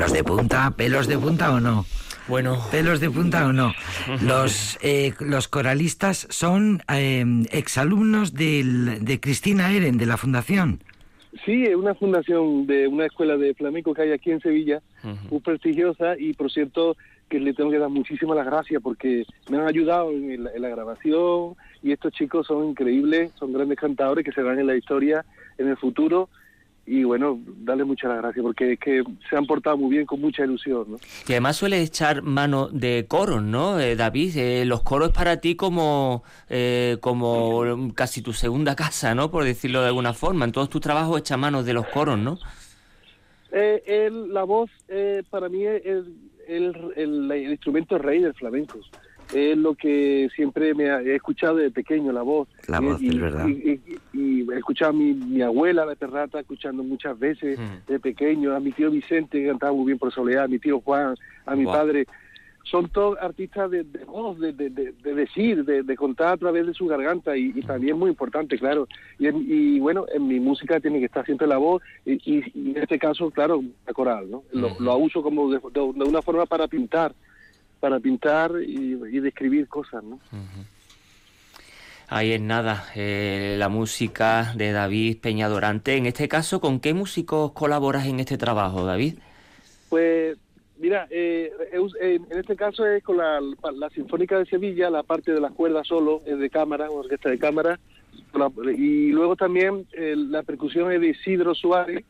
Pelos 0.00 0.12
de 0.14 0.24
punta, 0.24 0.70
pelos 0.70 1.06
de 1.08 1.18
punta 1.18 1.52
o 1.52 1.60
no. 1.60 1.84
Bueno. 2.26 2.56
¿Pelos 2.70 3.00
de 3.00 3.10
punta 3.10 3.46
o 3.46 3.52
no? 3.52 3.74
Los, 4.22 4.78
eh, 4.80 5.12
los 5.20 5.46
coralistas 5.46 6.26
son 6.30 6.82
eh, 6.90 7.22
exalumnos 7.50 8.32
del, 8.32 9.04
de 9.04 9.20
Cristina 9.20 9.70
Eren, 9.70 9.98
de 9.98 10.06
la 10.06 10.16
Fundación. 10.16 10.80
Sí, 11.44 11.64
es 11.64 11.76
una 11.76 11.94
fundación 11.94 12.66
de 12.66 12.88
una 12.88 13.04
escuela 13.04 13.36
de 13.36 13.52
flamenco 13.52 13.92
que 13.92 14.00
hay 14.00 14.12
aquí 14.12 14.30
en 14.30 14.40
Sevilla, 14.40 14.80
muy 15.30 15.40
prestigiosa 15.40 16.16
y 16.18 16.32
por 16.32 16.50
cierto 16.50 16.96
que 17.28 17.38
le 17.38 17.52
tengo 17.52 17.70
que 17.70 17.78
dar 17.78 17.90
muchísimas 17.90 18.38
las 18.38 18.46
gracias 18.46 18.82
porque 18.82 19.26
me 19.50 19.58
han 19.58 19.68
ayudado 19.68 20.12
en 20.12 20.44
la, 20.44 20.68
grabación 20.70 21.56
y 21.82 21.92
estos 21.92 22.14
chicos 22.14 22.46
son 22.46 22.70
increíbles, 22.70 23.32
son 23.38 23.52
grandes 23.52 23.78
cantadores 23.78 24.24
que 24.24 24.32
se 24.32 24.42
van 24.42 24.58
en 24.58 24.66
la 24.66 24.76
historia 24.76 25.26
en 25.58 25.68
el 25.68 25.76
futuro 25.76 26.30
y 26.92 27.04
bueno, 27.04 27.38
darle 27.58 27.84
muchas 27.84 28.16
gracias 28.16 28.42
porque 28.42 28.72
es 28.72 28.80
que 28.80 29.04
se 29.28 29.36
han 29.36 29.46
portado 29.46 29.76
muy 29.76 29.90
bien 29.90 30.06
con 30.06 30.20
mucha 30.20 30.42
ilusión. 30.42 30.86
¿no? 30.90 30.96
Y 31.28 31.32
además 31.32 31.56
suele 31.56 31.80
echar 31.82 32.22
mano 32.22 32.68
de 32.68 33.06
coros, 33.06 33.44
¿no, 33.44 33.78
eh, 33.78 33.94
David? 33.94 34.36
Eh, 34.36 34.64
los 34.64 34.82
coros 34.82 35.12
para 35.12 35.36
ti 35.36 35.54
como, 35.54 36.24
eh, 36.48 36.96
como 37.00 37.94
casi 37.94 38.22
tu 38.22 38.32
segunda 38.32 38.74
casa, 38.74 39.14
¿no? 39.14 39.30
Por 39.30 39.44
decirlo 39.44 39.82
de 39.82 39.86
alguna 39.86 40.14
forma. 40.14 40.44
En 40.44 40.50
todos 40.50 40.68
tus 40.68 40.80
trabajos 40.80 41.20
echa 41.20 41.36
mano 41.36 41.62
de 41.62 41.74
los 41.74 41.86
coros, 41.86 42.18
¿no? 42.18 42.38
la 43.52 44.44
voz 44.44 44.70
para 45.30 45.48
mí 45.48 45.66
es 45.66 45.84
el, 45.86 46.92
el, 46.96 47.30
el 47.30 47.50
instrumento 47.50 47.98
rey 47.98 48.20
del 48.20 48.34
flamenco 48.34 48.78
es 49.32 49.56
lo 49.56 49.74
que 49.74 50.28
siempre 50.34 50.74
me 50.74 50.84
he 50.84 51.14
escuchado 51.14 51.56
desde 51.56 51.70
pequeño, 51.70 52.12
la 52.12 52.22
voz. 52.22 52.48
La 52.68 52.80
voz, 52.80 53.00
es 53.02 53.18
verdad. 53.18 53.46
Y, 53.48 53.80
he 54.50 54.56
escuchado 54.56 54.90
a 54.90 54.94
mi, 54.94 55.14
mi 55.14 55.42
abuela, 55.42 55.84
la 55.84 55.94
perrata, 55.94 56.40
escuchando 56.40 56.82
muchas 56.82 57.18
veces 57.18 57.58
mm. 57.58 57.90
de 57.90 58.00
pequeño, 58.00 58.54
a 58.54 58.60
mi 58.60 58.72
tío 58.72 58.90
Vicente, 58.90 59.40
que 59.40 59.48
cantaba 59.48 59.72
muy 59.72 59.86
bien 59.86 59.98
por 59.98 60.12
Soledad, 60.12 60.44
a 60.44 60.48
mi 60.48 60.58
tío 60.58 60.80
Juan, 60.80 61.14
a 61.46 61.54
mi 61.54 61.64
padre. 61.64 62.06
Son 62.64 62.88
todos 62.88 63.18
artistas 63.20 63.70
de, 63.70 63.84
voz, 64.06 64.38
de, 64.38 64.52
de, 64.52 64.70
de, 64.70 65.14
decir, 65.14 65.64
de, 65.64 65.96
contar 65.96 66.34
a 66.34 66.36
través 66.36 66.66
de 66.66 66.74
su 66.74 66.86
garganta 66.86 67.36
y, 67.36 67.52
y 67.54 67.62
también 67.62 67.94
es 67.94 67.98
muy 67.98 68.10
importante, 68.10 68.58
claro. 68.58 68.86
Y, 69.18 69.28
y, 69.28 69.80
bueno, 69.80 70.04
en 70.12 70.28
mi 70.28 70.38
música 70.38 70.78
tiene 70.78 70.98
que 70.98 71.06
estar 71.06 71.24
siempre 71.24 71.46
la 71.46 71.56
voz 71.56 71.82
y, 72.04 72.44
en 72.54 72.76
este 72.76 72.98
caso, 72.98 73.30
claro, 73.30 73.62
la 73.86 73.92
coral, 73.92 74.30
¿no? 74.30 74.42
Lo, 74.52 74.78
lo 74.78 74.98
uso 74.98 75.22
como 75.22 75.50
de, 75.50 75.58
una 75.80 76.22
forma 76.22 76.46
para 76.46 76.68
pintar 76.68 77.14
para 77.80 77.98
pintar 77.98 78.52
y, 78.62 78.94
describir 79.20 79.66
cosas, 79.66 80.04
¿no? 80.04 80.20
Ahí 82.08 82.32
es 82.32 82.40
nada, 82.40 82.86
eh, 82.96 83.54
la 83.58 83.68
música 83.68 84.52
de 84.56 84.72
David 84.72 85.18
Peñadorante. 85.20 85.96
En 85.96 86.06
este 86.06 86.28
caso, 86.28 86.60
¿con 86.60 86.80
qué 86.80 86.92
músicos 86.92 87.52
colaboras 87.52 88.06
en 88.06 88.18
este 88.18 88.36
trabajo, 88.36 88.84
David? 88.84 89.14
Pues, 89.88 90.36
mira, 90.78 91.06
eh, 91.08 91.52
en 92.00 92.26
este 92.30 92.56
caso 92.56 92.84
es 92.84 93.02
con 93.04 93.16
la, 93.16 93.40
la, 93.40 93.90
Sinfónica 93.90 94.38
de 94.38 94.46
Sevilla, 94.46 94.90
la 94.90 95.04
parte 95.04 95.32
de 95.32 95.40
las 95.40 95.52
cuerdas 95.52 95.86
solo, 95.86 96.20
es 96.26 96.36
de 96.38 96.50
cámara, 96.50 96.90
orquesta 96.90 97.30
de 97.30 97.38
cámara, 97.38 97.78
y 98.76 99.10
luego 99.10 99.36
también 99.36 99.86
eh, 99.92 100.14
la 100.16 100.42
percusión 100.42 100.92
es 100.92 101.00
de 101.00 101.08
Isidro 101.08 101.54
Suárez, 101.54 102.04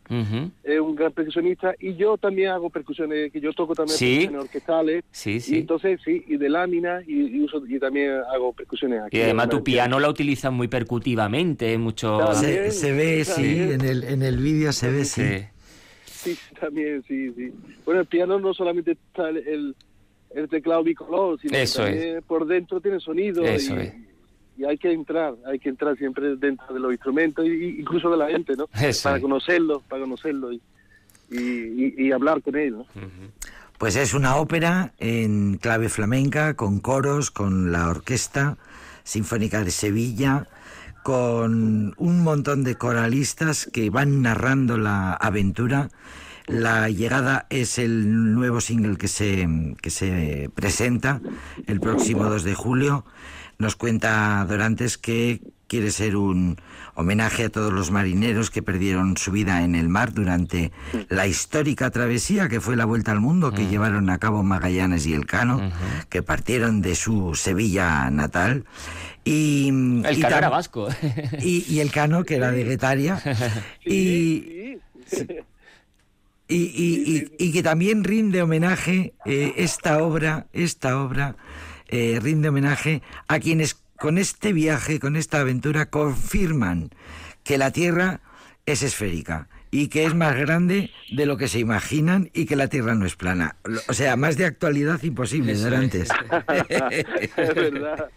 es 0.63 0.81
un 0.81 0.95
gran 0.95 1.13
percusionista, 1.13 1.75
y 1.79 1.95
yo 1.95 2.17
también 2.19 2.51
hago 2.51 2.71
percusiones, 2.71 3.33
que 3.33 3.41
yo 3.41 3.53
toco 3.53 3.75
también 3.75 3.99
percusiones 3.99 4.41
orquestales, 4.41 5.05
sí, 5.11 5.41
sí. 5.41 5.57
Y 5.57 5.59
entonces 5.61 6.01
sí, 6.05 6.25
y 6.27 6.37
de 6.37 6.49
lámina, 6.49 7.01
y, 7.07 7.41
uso, 7.41 7.63
y 7.67 7.79
también 7.79 8.21
hago 8.33 8.53
percusiones 8.53 9.03
aquí. 9.03 9.19
Y 9.19 9.23
además 9.23 9.49
tu 9.49 9.65
piano 9.65 9.99
la 9.99 10.09
utilizas 10.09 10.53
muy 10.53 10.69
percutivamente, 10.69 11.77
mucho... 11.79 12.35
se, 12.35 12.93
ve, 12.93 13.25
sí, 13.25 13.59
en 13.73 13.81
el, 13.81 14.05
en 14.05 14.23
el 14.23 14.37
vídeo 14.39 14.73
se 14.73 14.91
ve, 14.91 15.05
sí. 15.05 15.45
sí. 16.05 16.39
también, 16.61 17.03
sí, 17.09 17.33
sí. 17.33 17.53
Bueno, 17.85 18.03
el 18.03 18.07
piano 18.07 18.39
no 18.39 18.53
solamente 18.55 18.93
está 18.93 19.29
el, 19.31 19.75
el, 20.35 20.49
teclado 20.49 20.83
bicolor, 20.83 21.41
sino 21.41 21.53
que 21.53 21.67
también 21.67 22.23
por 22.23 22.47
dentro 22.47 22.81
tiene 22.81 23.01
sonido. 23.01 23.43
Eso 23.43 23.75
y, 23.81 24.10
y 24.61 24.65
hay 24.67 24.77
que 24.77 24.93
entrar, 24.93 25.35
hay 25.47 25.59
que 25.59 25.71
entrar 25.71 25.97
siempre 25.97 26.37
dentro 26.37 26.75
de 26.75 26.81
los 26.81 26.93
instrumentos, 26.93 27.47
y, 27.47 27.81
incluso 27.81 28.11
de 28.11 28.17
la 28.19 28.29
gente, 28.29 28.55
¿no? 28.57 28.67
para 29.03 29.21
conocerlo, 29.21 29.83
para 29.89 30.03
conocerlo 30.03 30.53
y, 30.53 30.61
y, 31.31 32.13
hablar 32.13 32.43
con 32.43 32.57
él, 32.57 32.73
¿no? 32.73 32.87
Pues 33.79 33.97
es 33.97 34.13
una 34.13 34.37
ópera 34.37 34.93
en 34.99 35.57
clave 35.57 35.89
flamenca, 35.89 36.55
con 36.55 36.81
coros, 36.81 37.31
con 37.31 37.73
la 37.73 37.89
Orquesta 37.89 38.59
Sinfónica 39.03 39.65
de 39.65 39.71
Sevilla, 39.71 40.47
con 41.03 41.95
un 41.97 42.23
montón 42.23 42.63
de 42.63 42.75
coralistas 42.75 43.71
que 43.73 43.89
van 43.89 44.21
narrando 44.21 44.77
la 44.77 45.15
aventura. 45.15 45.89
La 46.47 46.91
llegada 46.91 47.47
es 47.49 47.79
el 47.79 48.35
nuevo 48.35 48.61
single 48.61 48.99
que 48.99 49.09
se, 49.09 49.49
que 49.81 49.89
se 49.89 50.51
presenta 50.55 51.23
el 51.67 51.81
próximo 51.81 52.25
2 52.25 52.43
de 52.45 52.55
julio. 52.55 53.07
Nos 53.61 53.77
cuenta 53.77 54.43
Dorantes 54.49 54.97
que 54.97 55.43
quiere 55.69 55.91
ser 55.91 56.17
un 56.17 56.57
homenaje 56.95 57.45
a 57.45 57.49
todos 57.51 57.71
los 57.71 57.91
marineros 57.91 58.51
que 58.51 58.63
perdieron 58.63 59.19
su 59.19 59.33
vida 59.33 59.63
en 59.63 59.75
el 59.75 59.91
mar 59.91 60.15
durante 60.15 60.73
la 61.11 61.27
histórica 61.27 61.91
travesía 61.91 62.49
que 62.49 62.63
fue 62.63 62.75
la 62.75 62.87
vuelta 62.87 63.13
al 63.13 63.21
mundo 63.21 63.53
que 63.53 63.67
llevaron 63.67 64.09
a 64.09 64.17
cabo 64.17 64.43
Magallanes 64.43 65.07
y 65.07 65.13
Elcano, 65.13 65.71
que 66.09 66.23
partieron 66.23 66.81
de 66.81 66.95
su 66.95 67.35
Sevilla 67.35 68.09
natal. 68.11 68.65
Y, 69.25 69.69
el 70.07 70.21
Cano 70.21 70.39
era 70.39 70.49
vasco. 70.49 70.89
Y, 71.43 71.81
el 71.81 71.93
Cano, 71.93 72.25
que 72.25 72.37
era 72.37 72.53
de 72.53 72.65
Guetaria. 72.65 73.23
y, 73.85 74.79
y, 76.49 77.53
que 77.53 77.63
también 77.63 78.05
rinde 78.05 78.41
homenaje 78.41 79.13
eh, 79.27 79.53
esta 79.59 80.03
obra, 80.03 80.47
esta 80.55 80.99
obra 80.99 81.37
eh, 81.91 82.19
rinde 82.21 82.49
homenaje 82.49 83.03
a 83.29 83.39
quienes 83.39 83.75
con 83.97 84.17
este 84.17 84.53
viaje, 84.53 84.99
con 84.99 85.17
esta 85.17 85.41
aventura, 85.41 85.91
confirman 85.91 86.91
que 87.45 87.59
la 87.59 87.71
Tierra 87.71 88.21
es 88.65 88.83
esférica 88.83 89.49
y 89.71 89.89
que 89.89 90.05
es 90.05 90.15
más 90.15 90.37
grande 90.37 90.91
de 91.11 91.27
lo 91.27 91.37
que 91.37 91.49
se 91.49 91.59
imaginan 91.59 92.31
y 92.33 92.47
que 92.47 92.57
la 92.57 92.69
Tierra 92.69 92.95
no 92.95 93.07
es 93.07 93.17
plana. 93.17 93.57
O 93.89 93.93
sea, 93.93 94.17
más 94.17 94.37
de 94.37 94.47
actualidad 94.47 95.03
imposible 95.03 95.55
de 95.55 95.77
antes. 95.77 96.09
es 96.59 97.55
verdad, 97.55 98.11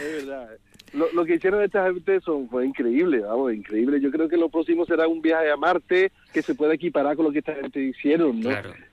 es 0.00 0.26
verdad. 0.26 0.48
Lo, 0.92 1.24
que 1.24 1.34
hicieron 1.34 1.62
esta 1.62 1.92
gente 1.92 2.20
son, 2.20 2.48
fue 2.48 2.66
increíble, 2.66 3.20
vamos, 3.20 3.52
increíble. 3.52 4.00
Yo 4.00 4.10
creo 4.10 4.28
que 4.28 4.36
lo 4.36 4.48
próximo 4.48 4.86
será 4.86 5.06
un 5.06 5.20
viaje 5.20 5.50
a 5.50 5.56
Marte 5.56 6.12
que 6.32 6.42
se 6.42 6.54
pueda 6.54 6.74
equiparar 6.74 7.16
con 7.16 7.26
lo 7.26 7.32
que 7.32 7.40
esta 7.40 7.54
gente 7.54 7.80
hicieron, 7.80 8.40
¿no? 8.40 8.50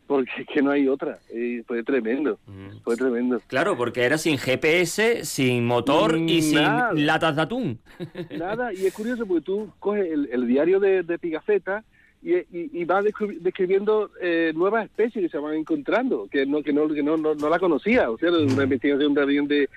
Porque 0.07 0.31
es 0.39 0.47
que 0.47 0.61
no 0.61 0.71
hay 0.71 0.87
otra. 0.87 1.19
Y 1.33 1.61
fue 1.63 1.83
tremendo, 1.83 2.37
mm. 2.45 2.81
fue 2.83 2.95
tremendo. 2.95 3.41
Claro, 3.47 3.77
porque 3.77 4.03
era 4.03 4.17
sin 4.17 4.37
GPS, 4.37 5.25
sin 5.25 5.65
motor 5.65 6.17
y 6.17 6.41
sin 6.41 7.05
latas 7.05 7.35
de 7.35 7.41
atún. 7.41 7.79
Nada, 8.37 8.73
y 8.73 8.85
es 8.85 8.93
curioso 8.93 9.25
porque 9.25 9.45
tú 9.45 9.71
coges 9.79 10.07
el, 10.11 10.47
diario 10.47 10.79
de, 10.79 11.03
Pigafetta 11.17 11.83
y, 12.21 12.33
y, 12.51 12.85
vas 12.85 13.05
describiendo 13.39 14.09
eh, 14.19 14.51
nuevas 14.55 14.85
especies 14.85 15.25
que 15.25 15.29
se 15.29 15.37
van 15.37 15.55
encontrando, 15.55 16.27
que 16.31 16.45
no 16.45 16.63
que 16.63 16.73
no 16.73 16.87
que 16.87 17.03
no, 17.03 17.17
no, 17.17 17.49
la 17.49 17.59
conocía, 17.59 18.09
o 18.09 18.17
sea, 18.17 18.31
una 18.31 18.63
investigación 18.63 19.13
también 19.13 19.47
de, 19.47 19.69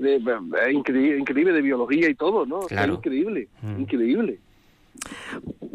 de, 0.00 0.72
increíble, 0.72 1.18
increíble 1.18 1.52
de 1.52 1.62
biología 1.62 2.08
y 2.08 2.14
todo, 2.14 2.46
¿no? 2.46 2.60
increíble, 2.92 3.48
mm. 3.62 3.80
increíble. 3.80 4.38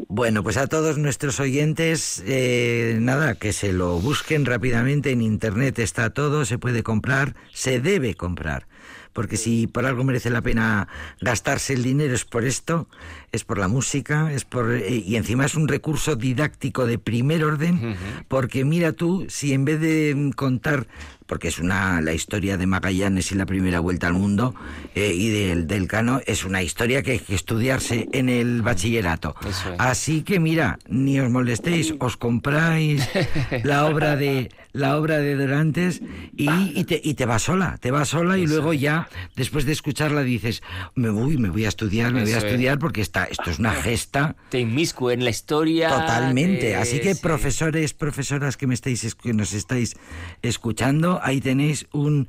Bueno, 0.07 0.43
pues 0.43 0.57
a 0.57 0.67
todos 0.67 0.97
nuestros 0.97 1.39
oyentes, 1.39 2.23
eh, 2.25 2.97
nada, 3.01 3.35
que 3.35 3.53
se 3.53 3.73
lo 3.73 3.99
busquen 3.99 4.45
rápidamente 4.45 5.11
en 5.11 5.21
internet, 5.21 5.79
está 5.79 6.09
todo, 6.09 6.45
se 6.45 6.57
puede 6.57 6.83
comprar, 6.83 7.35
se 7.51 7.79
debe 7.79 8.15
comprar 8.15 8.67
porque 9.15 9.37
si 9.37 9.65
por 9.65 9.85
algo 9.85 10.03
merece 10.03 10.29
la 10.29 10.41
pena 10.41 10.89
gastarse 11.21 11.71
el 11.71 11.83
dinero 11.83 12.13
es 12.13 12.25
por 12.25 12.43
esto, 12.43 12.89
es 13.35 13.43
por 13.43 13.57
la 13.57 13.67
música, 13.67 14.31
es 14.31 14.45
por 14.45 14.71
eh, 14.73 15.03
y 15.05 15.15
encima 15.15 15.45
es 15.45 15.55
un 15.55 15.67
recurso 15.67 16.15
didáctico 16.15 16.85
de 16.85 16.97
primer 16.97 17.43
orden, 17.43 17.95
porque 18.27 18.65
mira 18.65 18.93
tú, 18.93 19.25
si 19.29 19.53
en 19.53 19.65
vez 19.65 19.79
de 19.79 20.31
contar 20.35 20.87
porque 21.25 21.47
es 21.47 21.59
una 21.59 22.01
la 22.01 22.13
historia 22.13 22.57
de 22.57 22.67
Magallanes 22.67 23.31
y 23.31 23.35
la 23.35 23.45
primera 23.45 23.79
vuelta 23.79 24.07
al 24.07 24.13
mundo 24.13 24.53
eh, 24.93 25.11
y 25.13 25.29
del, 25.29 25.67
del 25.67 25.87
Cano 25.87 26.21
es 26.25 26.45
una 26.45 26.61
historia 26.61 27.01
que 27.03 27.11
hay 27.11 27.19
que 27.19 27.35
estudiarse 27.35 28.07
en 28.11 28.29
el 28.29 28.61
bachillerato. 28.61 29.35
Así 29.77 30.21
que 30.21 30.39
mira, 30.39 30.79
ni 30.87 31.19
os 31.19 31.29
molestéis, 31.29 31.95
os 31.99 32.17
compráis 32.17 33.07
la 33.63 33.85
obra 33.85 34.15
de 34.15 34.51
la 34.73 34.97
obra 34.97 35.19
de 35.19 35.35
Dorantes 35.35 36.01
y, 36.35 36.49
y, 36.49 36.83
te, 36.83 36.99
y 37.01 37.13
te 37.13 37.25
va 37.25 37.39
sola, 37.39 37.77
te 37.79 37.91
va 37.91 38.03
sola 38.03 38.37
y 38.37 38.45
luego 38.45 38.73
ya 38.73 39.07
después 39.35 39.65
de 39.65 39.71
escucharla 39.71 40.21
dices, 40.21 40.61
me 40.95 41.09
voy, 41.09 41.37
me 41.37 41.49
voy 41.49 41.63
a 41.65 41.69
estudiar, 41.69 42.11
me 42.11 42.23
voy 42.23 42.33
a 42.33 42.39
estudiar 42.39 42.77
porque 42.77 43.01
está 43.01 43.24
esto 43.25 43.49
es 43.49 43.59
una 43.59 43.73
gesta. 43.73 44.35
Te 44.49 44.59
inmisco 44.59 45.11
en 45.11 45.23
la 45.23 45.29
historia. 45.29 45.89
Totalmente. 45.89 46.75
Así 46.75 46.99
que 46.99 47.15
profesores, 47.15 47.93
profesoras 47.93 48.57
que 48.57 48.67
me 48.67 48.73
estáis 48.73 49.15
que 49.15 49.33
nos 49.33 49.53
estáis 49.53 49.95
escuchando 50.41 51.19
ahí 51.21 51.41
tenéis 51.41 51.87
un 51.91 52.27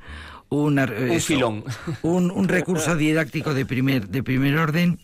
un, 0.49 0.79
filón. 1.19 1.63
Un, 2.01 2.47
recurso 2.47 2.95
didáctico 2.95 3.53
de 3.53 3.65
primer, 3.65 4.07
de 4.07 4.23
primer 4.23 4.57
orden. 4.57 4.99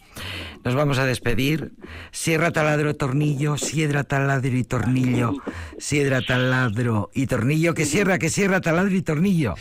nos 0.63 0.75
vamos 0.75 0.99
a 0.99 1.05
despedir. 1.05 1.73
Sierra, 2.11 2.51
taladro, 2.51 2.95
tornillo, 2.95 3.57
siedra, 3.57 4.03
taladro 4.03 4.55
y 4.55 4.63
tornillo, 4.63 5.33
siedra, 5.77 6.21
taladro 6.21 7.09
y 7.13 7.27
tornillo, 7.27 7.73
que 7.73 7.85
sierra, 7.85 8.19
que 8.19 8.29
sierra, 8.29 8.61
taladro 8.61 8.95
y 8.95 9.01
tornillo. 9.01 9.55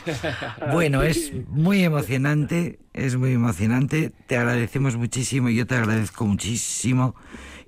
Bueno, 0.72 1.02
es 1.02 1.32
muy 1.48 1.82
emocionante, 1.82 2.78
es 2.92 3.16
muy 3.16 3.32
emocionante. 3.32 4.12
Te 4.26 4.36
agradecemos 4.36 4.96
muchísimo, 4.96 5.48
yo 5.48 5.66
te 5.66 5.74
agradezco 5.74 6.26
muchísimo 6.26 7.14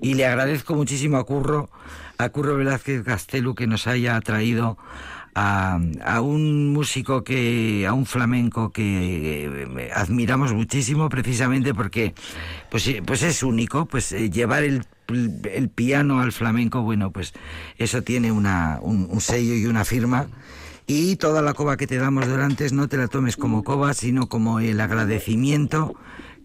y 0.01 0.15
le 0.15 0.27
agradezco 0.27 0.75
muchísimo 0.75 1.17
a 1.17 1.25
Curro, 1.25 1.71
a 2.19 2.29
Curro 2.29 2.57
Velázquez 2.57 3.03
Castelu 3.03 3.55
que 3.55 3.67
nos 3.67 3.87
haya 3.87 4.21
traído 4.21 4.79
a, 5.35 6.21
un 6.21 6.73
músico 6.73 7.25
que, 7.25 7.87
a 7.87 7.93
un 7.93 8.07
flamenco 8.07 8.71
que 8.71 9.47
eh, 9.47 9.91
admiramos 9.95 10.53
muchísimo 10.53 11.09
precisamente 11.09 11.75
porque 11.75 12.15
pues, 12.71 12.87
eh, 12.89 13.03
pues 13.05 13.23
es 13.23 13.43
único, 13.43 13.87
pues 13.87 14.13
eh, 14.13 14.31
llevar 14.31 14.63
el, 14.63 14.85
el 15.53 15.69
piano 15.69 16.21
al 16.21 16.33
flamenco, 16.33 16.83
bueno, 16.83 17.11
pues 17.11 17.33
eso 17.79 18.03
tiene 18.03 18.33
una, 18.33 18.79
un, 18.81 19.21
sello 19.21 19.55
y 19.55 19.67
una 19.67 19.85
firma. 19.85 20.27
Y 20.87 21.17
toda 21.17 21.41
la 21.41 21.55
coba 21.55 21.79
que 21.79 21.87
te 21.87 21.97
damos 21.97 22.27
delante 22.27 22.69
no 22.71 22.89
te 22.89 22.99
la 22.99 23.09
tomes 23.09 23.37
como 23.39 23.65
coba, 23.65 23.95
sino 23.95 24.29
como 24.29 24.61
el 24.61 24.81
agradecimiento 24.81 25.95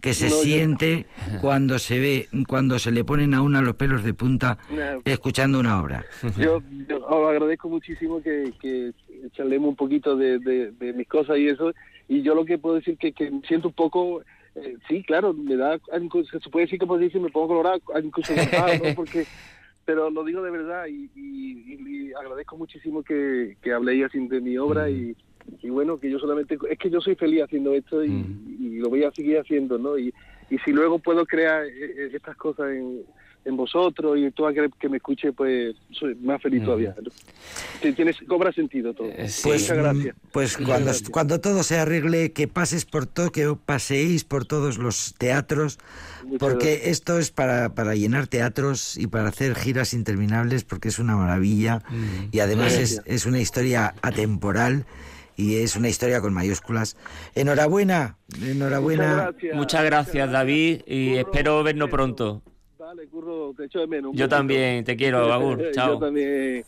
que 0.00 0.14
se 0.14 0.30
siente 0.30 1.06
cuando 1.40 1.78
se 1.78 1.98
ve, 1.98 2.28
cuando 2.48 2.78
se 2.78 2.90
le 2.90 3.04
ponen 3.04 3.34
a 3.34 3.42
una 3.42 3.60
los 3.60 3.76
pelos 3.76 4.04
de 4.04 4.14
punta 4.14 4.58
escuchando 5.04 5.60
una 5.60 5.80
obra. 5.80 6.04
Yo, 6.38 6.62
os 7.08 7.30
agradezco 7.30 7.68
muchísimo 7.68 8.22
que, 8.22 8.52
que 8.60 8.92
charlemos 9.32 9.68
un 9.70 9.76
poquito 9.76 10.16
de, 10.16 10.72
mis 10.94 11.08
cosas 11.08 11.38
y 11.38 11.48
eso, 11.48 11.72
y 12.08 12.22
yo 12.22 12.34
lo 12.34 12.44
que 12.44 12.58
puedo 12.58 12.76
decir 12.76 12.96
que, 12.96 13.12
que 13.12 13.30
siento 13.46 13.68
un 13.68 13.74
poco, 13.74 14.22
eh, 14.54 14.76
sí, 14.88 15.02
claro, 15.02 15.32
me 15.32 15.56
da, 15.56 15.78
se 15.78 16.50
puede 16.50 16.66
decir 16.66 16.78
que 16.78 16.86
puedo 16.86 17.00
decir, 17.00 17.20
me 17.20 17.30
pongo 17.30 17.48
colorado, 17.48 17.80
incluso 18.02 18.32
¿no? 18.34 18.94
porque 18.94 19.26
pero 19.84 20.10
lo 20.10 20.24
digo 20.24 20.42
de 20.42 20.50
verdad 20.50 20.86
y, 20.86 21.10
y, 21.16 22.12
agradezco 22.12 22.56
muchísimo 22.56 23.02
que, 23.02 23.56
que 23.62 23.72
habléis 23.72 24.04
así 24.04 24.26
de 24.26 24.40
mi 24.40 24.58
obra 24.58 24.90
y, 24.90 25.16
y 25.62 25.70
bueno, 25.70 25.98
que 25.98 26.10
yo 26.10 26.18
solamente, 26.18 26.58
es 26.70 26.78
que 26.78 26.90
yo 26.90 27.00
soy 27.00 27.14
feliz 27.14 27.42
haciendo 27.42 27.74
esto 27.74 28.04
y, 28.04 28.10
y 28.60 28.78
lo 28.78 28.88
voy 28.88 29.04
a 29.04 29.10
seguir 29.10 29.38
haciendo, 29.38 29.78
¿no? 29.78 29.98
Y, 29.98 30.12
y 30.50 30.58
si 30.58 30.72
luego 30.72 30.98
puedo 30.98 31.24
crear 31.26 31.64
eh, 31.64 31.70
eh, 31.70 32.10
estas 32.12 32.36
cosas 32.36 32.70
en, 32.70 33.02
en 33.44 33.56
vosotros 33.56 34.18
y 34.18 34.30
todo 34.32 34.48
aquel 34.48 34.70
que 34.78 34.88
me 34.88 34.98
escuche, 34.98 35.32
pues 35.32 35.74
soy 35.92 36.14
más 36.16 36.42
feliz 36.42 36.64
todavía. 36.64 36.94
Tienes, 37.80 38.16
cobra 38.28 38.52
sentido 38.52 38.92
todo. 38.92 39.06
Eh, 39.08 39.14
pues, 39.16 39.44
Muchas 39.44 39.76
gracias. 39.76 40.16
Pues 40.32 40.56
cuando, 40.56 40.90
cuando 41.10 41.40
todo 41.40 41.62
se 41.62 41.78
arregle, 41.78 42.32
que 42.32 42.48
pases 42.48 42.84
por 42.84 43.06
todo, 43.06 43.30
que 43.30 43.56
paseéis 43.64 44.24
por 44.24 44.44
todos 44.44 44.76
los 44.76 45.14
teatros, 45.16 45.78
porque 46.38 46.90
esto 46.90 47.18
es 47.18 47.30
para, 47.30 47.74
para 47.74 47.94
llenar 47.94 48.26
teatros 48.26 48.98
y 48.98 49.06
para 49.06 49.28
hacer 49.28 49.54
giras 49.54 49.94
interminables, 49.94 50.64
porque 50.64 50.88
es 50.88 50.98
una 50.98 51.16
maravilla 51.16 51.82
y 52.32 52.40
además 52.40 52.76
es, 52.76 53.02
es 53.06 53.24
una 53.24 53.40
historia 53.40 53.94
atemporal 54.02 54.84
y 55.40 55.56
es 55.56 55.76
una 55.76 55.88
historia 55.88 56.20
con 56.20 56.34
mayúsculas. 56.34 56.96
Enhorabuena, 57.34 58.18
enhorabuena. 58.42 59.32
Muchas 59.54 59.84
gracias, 59.84 60.30
David, 60.30 60.82
y 60.86 61.16
espero 61.16 61.62
vernos 61.62 61.88
pronto. 61.88 62.42
Vale, 62.78 63.06
Curro, 63.06 63.54
te 63.56 63.64
echo 63.64 63.80
de 63.80 63.86
menos. 63.86 64.12
Yo 64.14 64.28
también, 64.28 64.84
te 64.84 64.96
quiero, 64.96 65.32
Agur. 65.32 65.70
Chao. 65.72 65.94
Yo 65.94 65.98
también. 66.00 66.64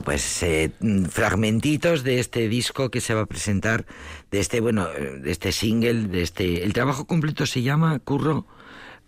Pues 0.00 0.42
eh, 0.42 0.72
fragmentitos 1.10 2.02
de 2.02 2.20
este 2.20 2.48
disco 2.48 2.90
que 2.90 3.00
se 3.00 3.14
va 3.14 3.22
a 3.22 3.26
presentar, 3.26 3.86
de 4.30 4.40
este, 4.40 4.60
bueno, 4.60 4.86
de 4.88 5.30
este 5.30 5.52
single, 5.52 6.08
de 6.08 6.22
este... 6.22 6.64
El 6.64 6.72
trabajo 6.72 7.06
completo 7.06 7.46
se 7.46 7.62
llama, 7.62 7.98
Curro... 8.00 8.46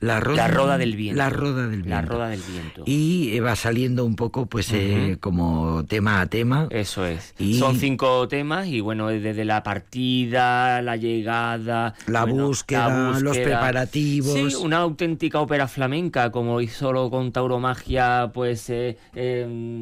La 0.01 0.21
roda, 0.21 0.79
del 0.79 0.95
viento. 0.95 1.19
La 1.19 1.29
roda 1.29 1.67
del 1.67 1.83
viento. 1.83 1.89
La 1.91 2.03
roda 2.03 2.29
del 2.29 2.41
viento. 2.41 2.83
Y 2.87 3.37
eh, 3.37 3.41
va 3.41 3.57
saliendo 3.57 4.05
un 4.05 4.15
poco, 4.15 4.47
pues, 4.47 4.73
eh, 4.73 5.17
como 5.19 5.85
tema 5.87 6.21
a 6.21 6.27
tema. 6.27 6.69
Eso 6.71 7.05
es. 7.05 7.35
Son 7.59 7.77
cinco 7.77 8.29
temas 8.29 8.69
y, 8.69 8.81
bueno, 8.81 9.09
desde 9.09 9.45
la 9.45 9.63
partida, 9.63 10.81
la 10.83 10.97
llegada... 10.97 11.95
La, 12.07 12.25
búsqueda, 12.25 13.19
los 13.21 13.37
preparativos... 13.37 14.33
Sí, 14.33 14.55
una 14.57 14.79
auténtica 14.79 15.41
ópera 15.41 15.67
flamenca, 15.67 16.31
como 16.31 16.61
hizo 16.61 17.11
con 17.11 17.33
Tauromagia, 17.33 18.31
pues, 18.33 18.71
eh, 18.71 18.97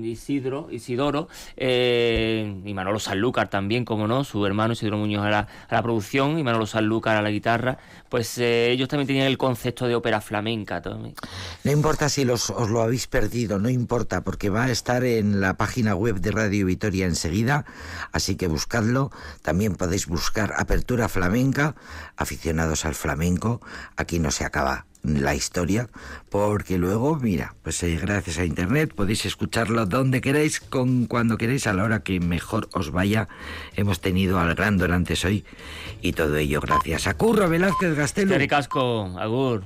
Isidro, 0.03 0.69
Isidoro, 0.71 1.29
y 1.57 2.73
Manolo 2.75 2.99
Sanlúcar 2.99 3.49
también, 3.49 3.85
como 3.85 4.09
no, 4.09 4.25
su 4.25 4.45
hermano 4.47 4.73
Isidro 4.73 4.97
Muñoz 4.97 5.25
a 5.25 5.31
la, 5.31 5.49
a 5.69 5.75
la 5.75 5.83
producción 5.83 6.39
y 6.39 6.43
Manolo 6.43 6.67
Sanlúcar 6.67 7.17
a 7.17 7.23
la 7.23 7.31
guitarra. 7.31 7.79
Pues 8.09 8.39
ellos 8.39 8.89
también 8.89 9.07
tenían 9.07 9.27
el 9.27 9.39
concepto 9.39 9.87
de 9.87 9.95
ópera 9.95 10.21
flamenca. 10.21 10.83
No 11.65 11.71
importa 11.71 12.09
si 12.09 12.25
los, 12.25 12.51
os 12.51 12.71
lo 12.71 12.83
habéis 12.83 13.07
perdido, 13.07 13.59
no 13.59 13.69
importa, 13.69 14.23
porque 14.23 14.51
va 14.51 14.65
a 14.65 14.71
estar 14.71 15.05
en 15.05 15.41
la 15.41 15.57
página 15.57 15.95
web 15.95 16.21
de 16.21 16.31
Radio 16.31 16.67
Vitoria 16.67 17.07
enseguida, 17.07 17.65
así 18.13 18.37
que 18.37 18.47
buscadlo. 18.47 19.11
También 19.43 19.75
podéis 19.75 20.07
buscar 20.07 20.55
Apertura 20.57 21.09
Flamenca, 21.09 21.75
aficionados 22.17 22.85
al 22.85 22.95
flamenco. 22.95 23.61
Aquí 23.97 24.19
no 24.19 24.31
se 24.31 24.45
acaba 24.45 24.87
la 25.07 25.35
historia, 25.35 25.89
porque 26.29 26.79
luego, 26.79 27.17
mira, 27.17 27.55
pues 27.63 27.83
eh, 27.83 27.99
gracias 28.01 28.39
a 28.39 28.45
Internet 28.45 28.93
podéis 28.95 29.25
escucharlo 29.25 29.87
donde 29.87 30.21
queráis, 30.21 30.61
con 30.61 31.07
cuando 31.07 31.39
queráis, 31.39 31.67
a 31.67 31.73
la 31.73 31.85
hora 31.85 32.01
que 32.01 32.21
mejor 32.21 32.69
os 32.73 32.91
vaya. 32.91 33.29
Hemos 33.75 34.01
tenido 34.01 34.39
al 34.39 34.55
gran 34.55 34.79
Dorantes 34.79 35.25
hoy 35.25 35.45
y 36.03 36.13
todo 36.13 36.37
ello 36.37 36.61
gracias 36.61 37.07
a 37.07 37.15
Curro 37.15 37.49
Velázquez 37.49 37.95
Gastelo. 37.95 38.35
Agur. 39.19 39.55